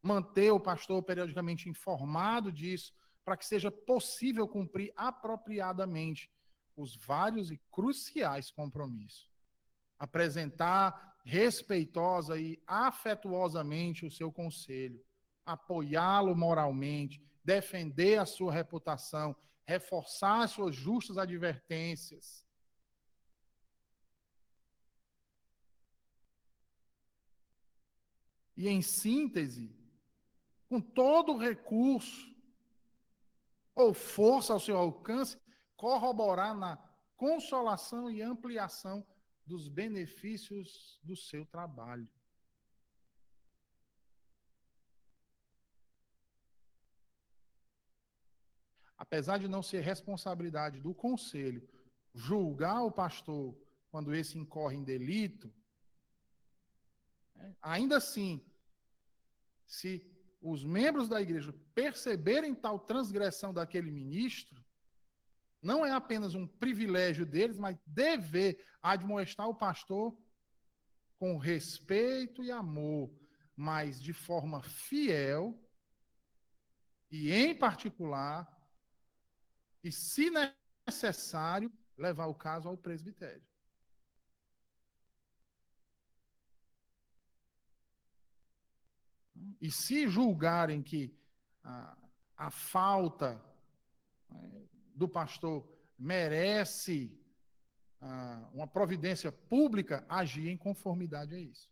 Manter 0.01 0.51
o 0.51 0.59
pastor 0.59 1.03
periodicamente 1.03 1.67
informado 1.67 2.51
disso, 2.51 2.93
para 3.23 3.35
que 3.35 3.45
seja 3.45 3.71
possível 3.71 4.47
cumprir 4.47 4.93
apropriadamente 4.95 6.31
os 6.75 6.95
vários 6.95 7.51
e 7.51 7.59
cruciais 7.71 8.51
compromissos. 8.51 9.29
Apresentar 9.97 11.17
respeitosa 11.25 12.39
e 12.39 12.61
afetuosamente 12.67 14.05
o 14.05 14.11
seu 14.11 14.31
conselho 14.31 15.03
apoiá-lo 15.45 16.35
moralmente, 16.35 17.21
defender 17.43 18.19
a 18.19 18.25
sua 18.25 18.51
reputação, 18.51 19.35
reforçar 19.65 20.47
suas 20.47 20.75
justas 20.75 21.17
advertências. 21.17 22.45
E, 28.57 28.67
em 28.67 28.81
síntese, 28.81 29.75
com 30.69 30.79
todo 30.79 31.33
o 31.33 31.37
recurso 31.37 32.33
ou 33.75 33.93
força 33.93 34.53
ao 34.53 34.59
seu 34.59 34.77
alcance, 34.77 35.37
corroborar 35.75 36.55
na 36.55 36.77
consolação 37.17 38.09
e 38.09 38.21
ampliação 38.21 39.05
dos 39.45 39.67
benefícios 39.67 40.99
do 41.03 41.15
seu 41.15 41.45
trabalho. 41.45 42.09
Apesar 49.05 49.37
de 49.37 49.47
não 49.47 49.61
ser 49.61 49.81
responsabilidade 49.81 50.79
do 50.79 50.93
conselho 50.93 51.67
julgar 52.13 52.81
o 52.83 52.91
pastor 52.91 53.55
quando 53.91 54.15
esse 54.15 54.37
incorre 54.37 54.75
em 54.77 54.83
delito, 54.83 55.53
né, 57.35 57.55
ainda 57.61 57.97
assim, 57.97 58.43
se 59.67 60.05
os 60.41 60.63
membros 60.63 61.07
da 61.07 61.21
igreja 61.21 61.53
perceberem 61.73 62.53
tal 62.55 62.79
transgressão 62.79 63.53
daquele 63.53 63.91
ministro, 63.91 64.63
não 65.61 65.85
é 65.85 65.91
apenas 65.91 66.35
um 66.35 66.47
privilégio 66.47 67.25
deles, 67.25 67.57
mas 67.57 67.77
dever 67.85 68.63
admoestar 68.81 69.47
o 69.47 69.55
pastor 69.55 70.17
com 71.17 71.37
respeito 71.37 72.43
e 72.43 72.51
amor, 72.51 73.11
mas 73.55 74.01
de 74.01 74.13
forma 74.13 74.61
fiel 74.61 75.59
e, 77.09 77.31
em 77.31 77.55
particular, 77.55 78.54
e, 79.85 79.91
se 79.91 80.31
necessário, 80.87 81.71
levar 81.95 82.25
o 82.25 82.33
caso 82.33 82.67
ao 82.67 82.75
presbitério. 82.75 83.43
E 89.61 89.69
se 89.69 90.07
julgarem 90.07 90.81
que 90.81 91.15
a, 91.63 91.95
a 92.35 92.49
falta 92.49 93.39
né, 94.27 94.67
do 94.95 95.07
pastor 95.07 95.63
merece 95.99 97.15
a, 98.01 98.49
uma 98.51 98.65
providência 98.65 99.31
pública, 99.31 100.03
agir 100.09 100.49
em 100.49 100.57
conformidade 100.57 101.35
a 101.35 101.39
isso. 101.39 101.69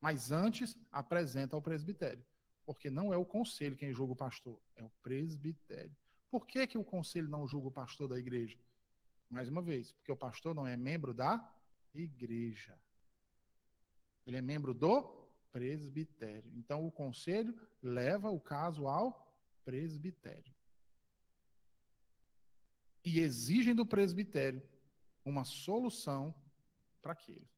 Mas 0.00 0.32
antes, 0.32 0.76
apresenta 0.90 1.54
ao 1.54 1.62
presbitério. 1.62 2.26
Porque 2.66 2.90
não 2.90 3.14
é 3.14 3.16
o 3.16 3.24
conselho 3.24 3.76
quem 3.76 3.92
julga 3.92 4.12
o 4.12 4.16
pastor, 4.16 4.60
é 4.74 4.82
o 4.82 4.90
presbitério. 5.04 5.96
Por 6.34 6.48
que, 6.48 6.66
que 6.66 6.76
o 6.76 6.82
conselho 6.82 7.28
não 7.28 7.46
julga 7.46 7.68
o 7.68 7.70
pastor 7.70 8.08
da 8.08 8.18
igreja? 8.18 8.58
Mais 9.30 9.48
uma 9.48 9.62
vez, 9.62 9.92
porque 9.92 10.10
o 10.10 10.16
pastor 10.16 10.52
não 10.52 10.66
é 10.66 10.76
membro 10.76 11.14
da 11.14 11.48
igreja. 11.94 12.76
Ele 14.26 14.38
é 14.38 14.42
membro 14.42 14.74
do 14.74 15.28
presbitério. 15.52 16.50
Então, 16.56 16.84
o 16.84 16.90
conselho 16.90 17.56
leva 17.80 18.30
o 18.30 18.40
caso 18.40 18.88
ao 18.88 19.32
presbitério. 19.64 20.52
E 23.04 23.20
exigem 23.20 23.72
do 23.72 23.86
presbitério 23.86 24.60
uma 25.24 25.44
solução 25.44 26.34
para 27.00 27.12
aquilo. 27.12 27.48